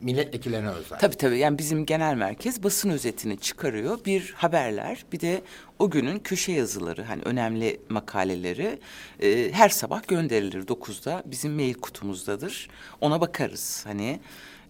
[0.00, 0.98] Milletvekillerine özel.
[0.98, 3.98] Tabii tabii yani bizim genel merkez basın özetini çıkarıyor.
[4.04, 5.42] Bir haberler bir de
[5.78, 8.78] o günün köşe yazıları hani önemli makaleleri
[9.20, 12.68] e, her sabah gönderilir dokuzda bizim mail kutumuzdadır.
[13.00, 14.20] Ona bakarız hani.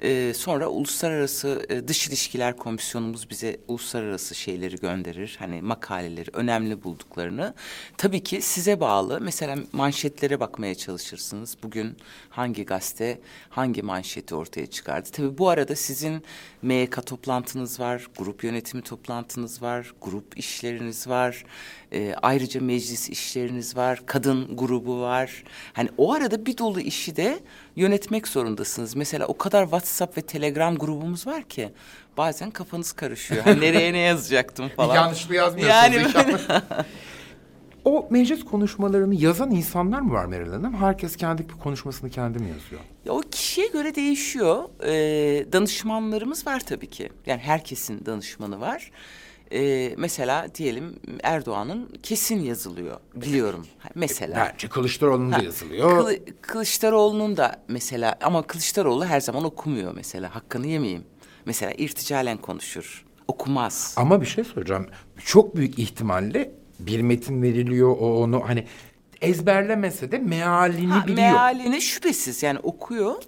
[0.00, 5.36] E, sonra uluslararası e, dış ilişkiler komisyonumuz bize uluslararası şeyleri gönderir.
[5.38, 7.54] Hani makaleleri önemli bulduklarını.
[7.96, 9.20] Tabii ki size bağlı.
[9.20, 11.56] Mesela manşetlere bakmaya çalışırsınız.
[11.62, 11.96] Bugün
[12.30, 15.08] hangi gazete hangi manşeti ortaya çıkardı.
[15.12, 16.22] Tabii bu arada sizin
[16.62, 21.44] MYK toplantınız var, grup yönetimi toplantınız var, grup işleriniz var.
[21.92, 25.44] E, ayrıca meclis işleriniz var, kadın grubu var.
[25.72, 27.38] Hani o arada bir dolu işi de
[27.76, 28.96] yönetmek zorundasınız.
[28.96, 31.70] Mesela o kadar WhatsApp ve Telegram grubumuz var ki
[32.16, 33.42] bazen kafanız karışıyor.
[33.44, 34.94] Hani nereye ne yazacaktım falan.
[34.94, 36.62] Yanlışlıkla yazmıyorsunuz Yani inşallah.
[37.84, 40.74] o meclis konuşmalarını yazan insanlar mı var Meral Hanım?
[40.74, 42.80] Herkes kendi bir konuşmasını kendi mi yazıyor?
[43.04, 44.64] Ya o kişiye göre değişiyor.
[44.84, 47.08] Ee, danışmanlarımız var tabii ki.
[47.26, 48.90] Yani herkesin danışmanı var.
[49.52, 53.00] Ee, mesela diyelim Erdoğan'ın kesin yazılıyor.
[53.14, 53.66] Biliyorum.
[53.78, 54.50] Ha, Mesela.
[54.54, 55.90] Bence Kılıçdaroğlu'nun da yazılıyor.
[55.98, 60.34] Kılı- Kılıçdaroğlu'nun da mesela ama Kılıçdaroğlu her zaman okumuyor mesela.
[60.34, 61.04] Hakkını yemeyeyim.
[61.44, 63.04] Mesela irticalen konuşur.
[63.28, 63.94] Okumaz.
[63.98, 64.86] Ama bir şey soracağım.
[65.24, 68.66] Çok büyük ihtimalle bir metin veriliyor o onu hani
[69.20, 71.32] ezberlemese de mealini Ha, biliyor.
[71.32, 73.22] mealini şüphesiz yani okuyor.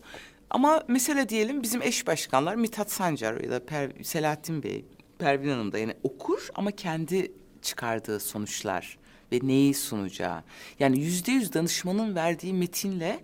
[0.51, 4.85] Ama mesela diyelim bizim eş başkanlar Mithat Sancar ya da Per- Selahattin Bey,
[5.19, 8.99] Pervin Hanım da yani okur ama kendi çıkardığı sonuçlar
[9.33, 10.43] ve neyi sunacağı.
[10.79, 13.21] Yani yüzde yüz danışmanın verdiği metinle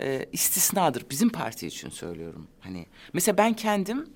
[0.00, 1.10] e, istisnadır.
[1.10, 2.48] Bizim parti için söylüyorum.
[2.60, 4.06] Hani mesela ben kendim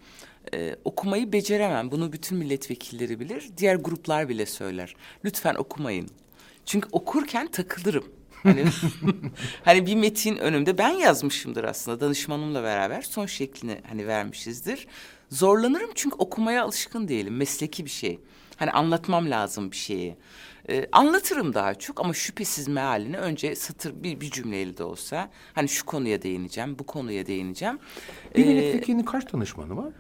[0.55, 1.91] e, okumayı beceremem.
[1.91, 3.51] Bunu bütün milletvekilleri bilir.
[3.57, 4.95] Diğer gruplar bile söyler.
[5.25, 6.09] Lütfen okumayın.
[6.67, 8.05] Çünkü okurken takılırım.
[8.43, 8.65] Hani,
[9.65, 14.87] hani bir metin önümde ben yazmışımdır aslında danışmanımla beraber son şeklini hani vermişizdir.
[15.33, 17.37] Zorlanırım çünkü okumaya alışkın değilim.
[17.37, 18.19] Mesleki bir şey.
[18.57, 20.17] Hani anlatmam lazım bir şeyi.
[20.69, 25.69] Ee, anlatırım daha çok ama şüphesiz mealini önce satır bir, bir cümleyle de olsa hani
[25.69, 27.79] şu konuya değineceğim, bu konuya değineceğim.
[28.37, 29.93] Bir Ee, milletvekilinin kaç danışmanı var?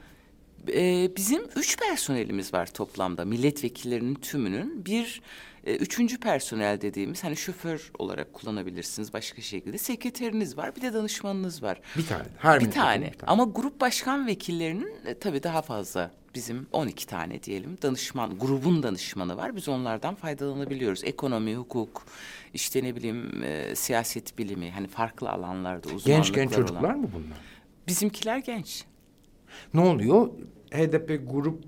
[0.68, 3.24] ee, bizim üç personelimiz var toplamda.
[3.24, 5.22] Milletvekillerinin tümünün bir
[5.64, 9.78] e, üçüncü personel dediğimiz hani şoför olarak kullanabilirsiniz başka şekilde.
[9.78, 11.80] Sekreteriniz var bir de danışmanınız var.
[11.96, 12.24] Bir tane.
[12.38, 13.06] Her bir tane.
[13.12, 13.30] bir tane.
[13.32, 16.10] Ama grup başkan vekillerinin e, tabii daha fazla.
[16.34, 19.56] Bizim 12 tane diyelim danışman, grubun danışmanı var.
[19.56, 21.04] Biz onlardan faydalanabiliyoruz.
[21.04, 22.02] Ekonomi, hukuk,
[22.54, 26.56] işte ne bileyim e, siyaset bilimi hani farklı alanlarda uzmanlıklar Genç genç olan.
[26.66, 27.38] çocuklar mı bunlar?
[27.88, 28.84] Bizimkiler genç.
[29.74, 30.28] Ne oluyor?
[30.70, 31.64] HDP grup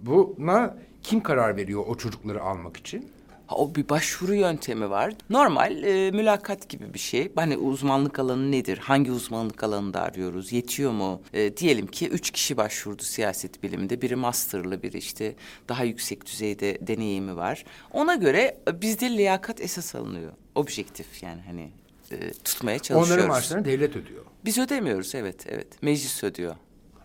[0.00, 3.08] buna kim karar veriyor o çocukları almak için?
[3.46, 5.14] Ha, O bir başvuru yöntemi var.
[5.30, 7.32] Normal e, mülakat gibi bir şey.
[7.36, 8.78] Hani uzmanlık alanı nedir?
[8.78, 10.52] Hangi uzmanlık alanında arıyoruz?
[10.52, 11.22] Yetiyor mu?
[11.32, 14.02] E, diyelim ki üç kişi başvurdu siyaset biliminde.
[14.02, 15.34] Biri masterlı, biri işte
[15.68, 17.64] daha yüksek düzeyde deneyimi var.
[17.92, 20.32] Ona göre e, bizde liyakat esas alınıyor.
[20.54, 21.70] Objektif yani hani
[22.10, 23.10] e, tutmaya çalışıyoruz.
[23.10, 24.24] Onların maaşlarını devlet ödüyor.
[24.44, 25.82] Biz ödemiyoruz evet evet.
[25.82, 26.56] Meclis ödüyor.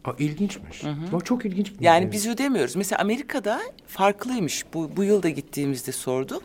[0.05, 0.83] Aa, ilginçmiş.
[1.11, 2.11] Bu çok ilginç bir Yani bilgi.
[2.11, 2.75] biz ödemiyoruz.
[2.75, 4.65] Mesela Amerika'da farklıymış.
[4.73, 6.43] Bu, bu yılda gittiğimizde sorduk.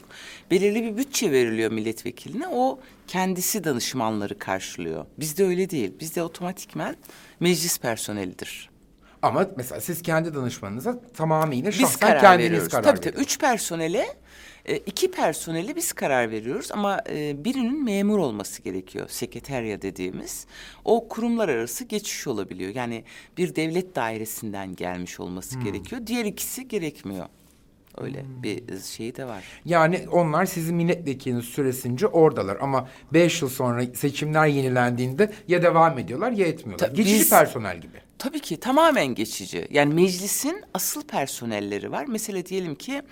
[0.51, 2.49] Belirli bir bütçe veriliyor milletvekiline.
[2.49, 5.07] O kendisi danışmanları karşılıyor.
[5.19, 5.93] Bizde öyle değil.
[6.01, 6.97] Bizde otomatikmen
[7.41, 8.71] meclis personelidir.
[9.23, 12.69] Ama mesela siz kendi danışmanınıza tamamıyla Biz şahsen karar kendiniz veriyoruz.
[12.73, 13.17] karar tabii tabii.
[13.23, 14.07] Üç personele,
[14.67, 16.73] e, iki personele biz karar veriyoruz.
[16.73, 19.09] Ama e, birinin memur olması gerekiyor.
[19.09, 20.47] Sekreterya dediğimiz.
[20.85, 22.75] O kurumlar arası geçiş olabiliyor.
[22.75, 23.05] Yani
[23.39, 26.07] bir devlet dairesinden gelmiş olması gerekiyor.
[26.07, 27.27] Diğer ikisi gerekmiyor.
[28.01, 29.44] Öyle bir şey de var.
[29.64, 36.30] Yani onlar sizin milletvekiliniz süresince oradalar ama beş yıl sonra seçimler yenilendiğinde ya devam ediyorlar
[36.32, 36.86] ya etmiyorlar.
[36.88, 37.97] Tabii Geçici biz- personel gibi.
[38.18, 39.68] Tabii ki tamamen geçici.
[39.70, 42.05] Yani meclisin asıl personelleri var.
[42.09, 43.03] Mesela diyelim ki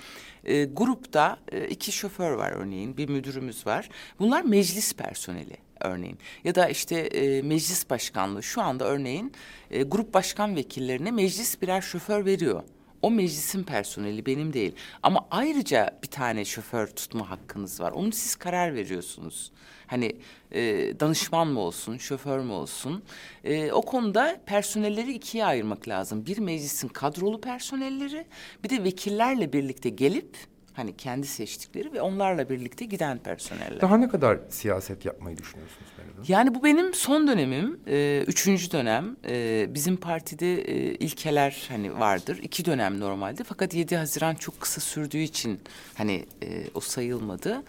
[0.45, 3.89] e, grupta e, iki şoför var örneğin, bir müdürümüz var.
[4.19, 6.19] Bunlar meclis personeli örneğin.
[6.45, 9.33] Ya da işte e, meclis başkanlığı şu anda örneğin
[9.71, 12.63] e, grup başkan vekillerine meclis birer şoför veriyor.
[13.05, 14.75] O meclisin personeli benim değil.
[15.03, 17.93] Ama ayrıca bir tane şoför tutma hakkınız var.
[17.93, 19.53] Onu siz karar veriyorsunuz.
[19.87, 20.17] Hani
[20.53, 20.61] e,
[21.01, 23.03] danışman mı olsun, şoför mü olsun?
[23.45, 26.27] E, o konuda personelleri ikiye ayırmak lazım.
[26.27, 28.27] Bir meclisin kadrolu personelleri,
[28.65, 30.37] bir de vekillerle birlikte gelip
[30.73, 33.81] hani kendi seçtikleri ve onlarla birlikte giden personeller.
[33.81, 35.89] Daha ne kadar siyaset yapmayı düşünüyorsunuz?
[36.29, 39.17] Yani bu benim son dönemim, e, üçüncü dönem.
[39.29, 42.39] E, bizim partide e, ilkeler hani vardır.
[42.43, 45.61] iki dönem normalde fakat 7 Haziran çok kısa sürdüğü için
[45.95, 47.63] hani e, o sayılmadı.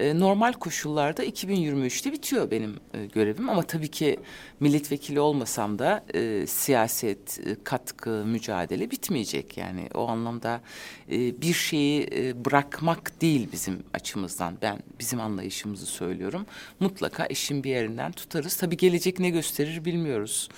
[0.00, 4.20] E, normal koşullarda 2023'te bitiyor benim e, görevim ama tabii ki
[4.60, 9.56] milletvekili olmasam da e, siyaset, e, katkı, mücadele bitmeyecek.
[9.56, 10.60] Yani o anlamda
[11.10, 14.58] e, bir şeyi e, bırakmak değil bizim açımızdan.
[14.62, 16.46] Ben bizim anlayışımızı söylüyorum.
[16.80, 18.56] Mutlaka işin bir yerinden tutarız.
[18.56, 20.48] Tabii gelecek ne gösterir bilmiyoruz.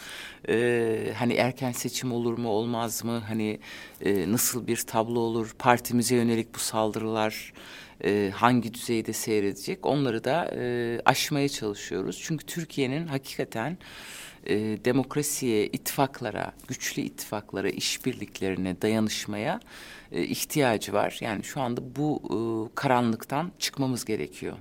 [0.49, 3.23] E, hani erken seçim olur mu olmaz mı?
[3.29, 3.59] Hani
[4.01, 5.55] e, nasıl bir tablo olur?
[5.59, 7.53] Partimize yönelik bu saldırılar
[8.05, 9.87] e, hangi düzeyde seyredecek?
[9.87, 12.21] Onları da e, aşmaya çalışıyoruz.
[12.23, 13.79] Çünkü Türkiye'nin hakikaten
[14.47, 19.61] e, demokrasiye, ittifaklara, güçlü ittifaklara, işbirliklerine, dayanışmaya
[20.13, 21.19] e, ihtiyacı var.
[21.21, 22.37] Yani şu anda bu e,
[22.75, 24.57] karanlıktan çıkmamız gerekiyor.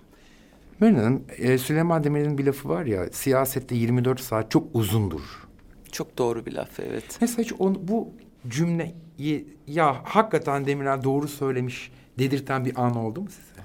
[0.79, 5.47] Meral Hanım, e, Süleyman Demirel'in bir lafı var ya, siyasette 24 saat çok uzundur.
[5.91, 7.17] Çok doğru bir laf evet.
[7.21, 8.09] Mesela hiç on, bu
[8.47, 13.61] cümleyi ya hakikaten Demirel doğru söylemiş dedirten bir an oldu mu size?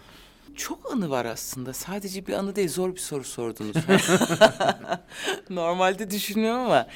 [0.55, 1.73] Çok anı var aslında.
[1.73, 2.69] Sadece bir anı değil.
[2.69, 3.77] Zor bir soru sordunuz.
[5.51, 6.87] Normalde düşünüyorum ama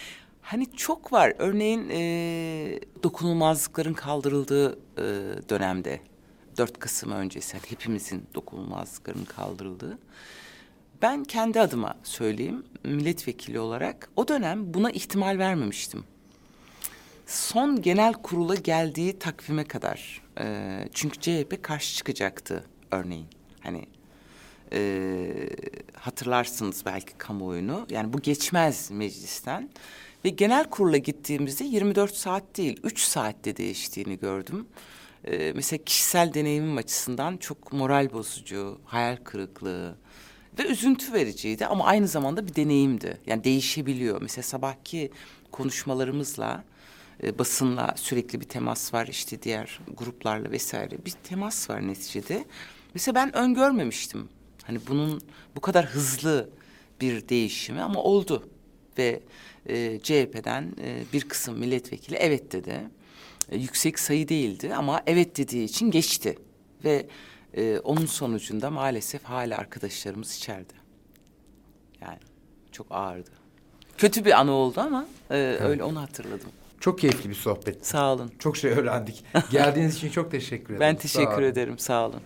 [0.42, 1.34] hani çok var.
[1.38, 5.04] Örneğin e, dokunulmazlıkların kaldırıldığı e,
[5.48, 6.00] dönemde
[6.58, 9.98] 4 Kasım öncesi hani hepimizin dokunulmazlıkların kaldırıldığı.
[11.02, 16.04] Ben kendi adıma söyleyeyim milletvekili olarak o dönem buna ihtimal vermemiştim
[17.30, 20.22] son genel kurula geldiği takvime kadar.
[20.40, 23.26] E, çünkü CHP karşı çıkacaktı örneğin.
[23.60, 23.86] Hani
[24.72, 25.32] e,
[25.94, 27.86] hatırlarsınız belki kamuoyunu.
[27.90, 29.70] Yani bu geçmez meclisten.
[30.24, 34.66] Ve genel kurula gittiğimizde 24 saat değil, 3 saatte değiştiğini gördüm.
[35.24, 39.96] E, mesela kişisel deneyimim açısından çok moral bozucu, hayal kırıklığı
[40.58, 43.18] ve üzüntü vericiydi ama aynı zamanda bir deneyimdi.
[43.26, 44.22] Yani değişebiliyor.
[44.22, 45.10] Mesela sabahki
[45.52, 46.64] konuşmalarımızla
[47.22, 52.44] e, basınla sürekli bir temas var işte diğer gruplarla vesaire bir temas var neticede.
[52.94, 54.28] Mesela ben öngörmemiştim.
[54.64, 55.22] Hani bunun
[55.56, 56.50] bu kadar hızlı
[57.00, 58.48] bir değişimi ama oldu
[58.98, 59.20] ve
[59.66, 62.80] e, CHP'den e, bir kısım milletvekili evet dedi.
[63.50, 66.38] E, yüksek sayı değildi ama evet dediği için geçti
[66.84, 67.06] ve
[67.54, 70.72] e, onun sonucunda maalesef hala arkadaşlarımız içeride.
[72.00, 72.18] Yani
[72.72, 73.30] çok ağırdı.
[73.98, 76.50] Kötü bir anı oldu ama e, öyle onu hatırladım.
[76.80, 77.86] Çok keyifli bir sohbet.
[77.86, 78.32] Sağ olun.
[78.38, 79.24] Çok şey öğrendik.
[79.50, 80.80] Geldiğiniz için çok teşekkür ederim.
[80.80, 81.42] Ben Sağ teşekkür olun.
[81.42, 81.78] ederim.
[81.78, 82.20] Sağ olun.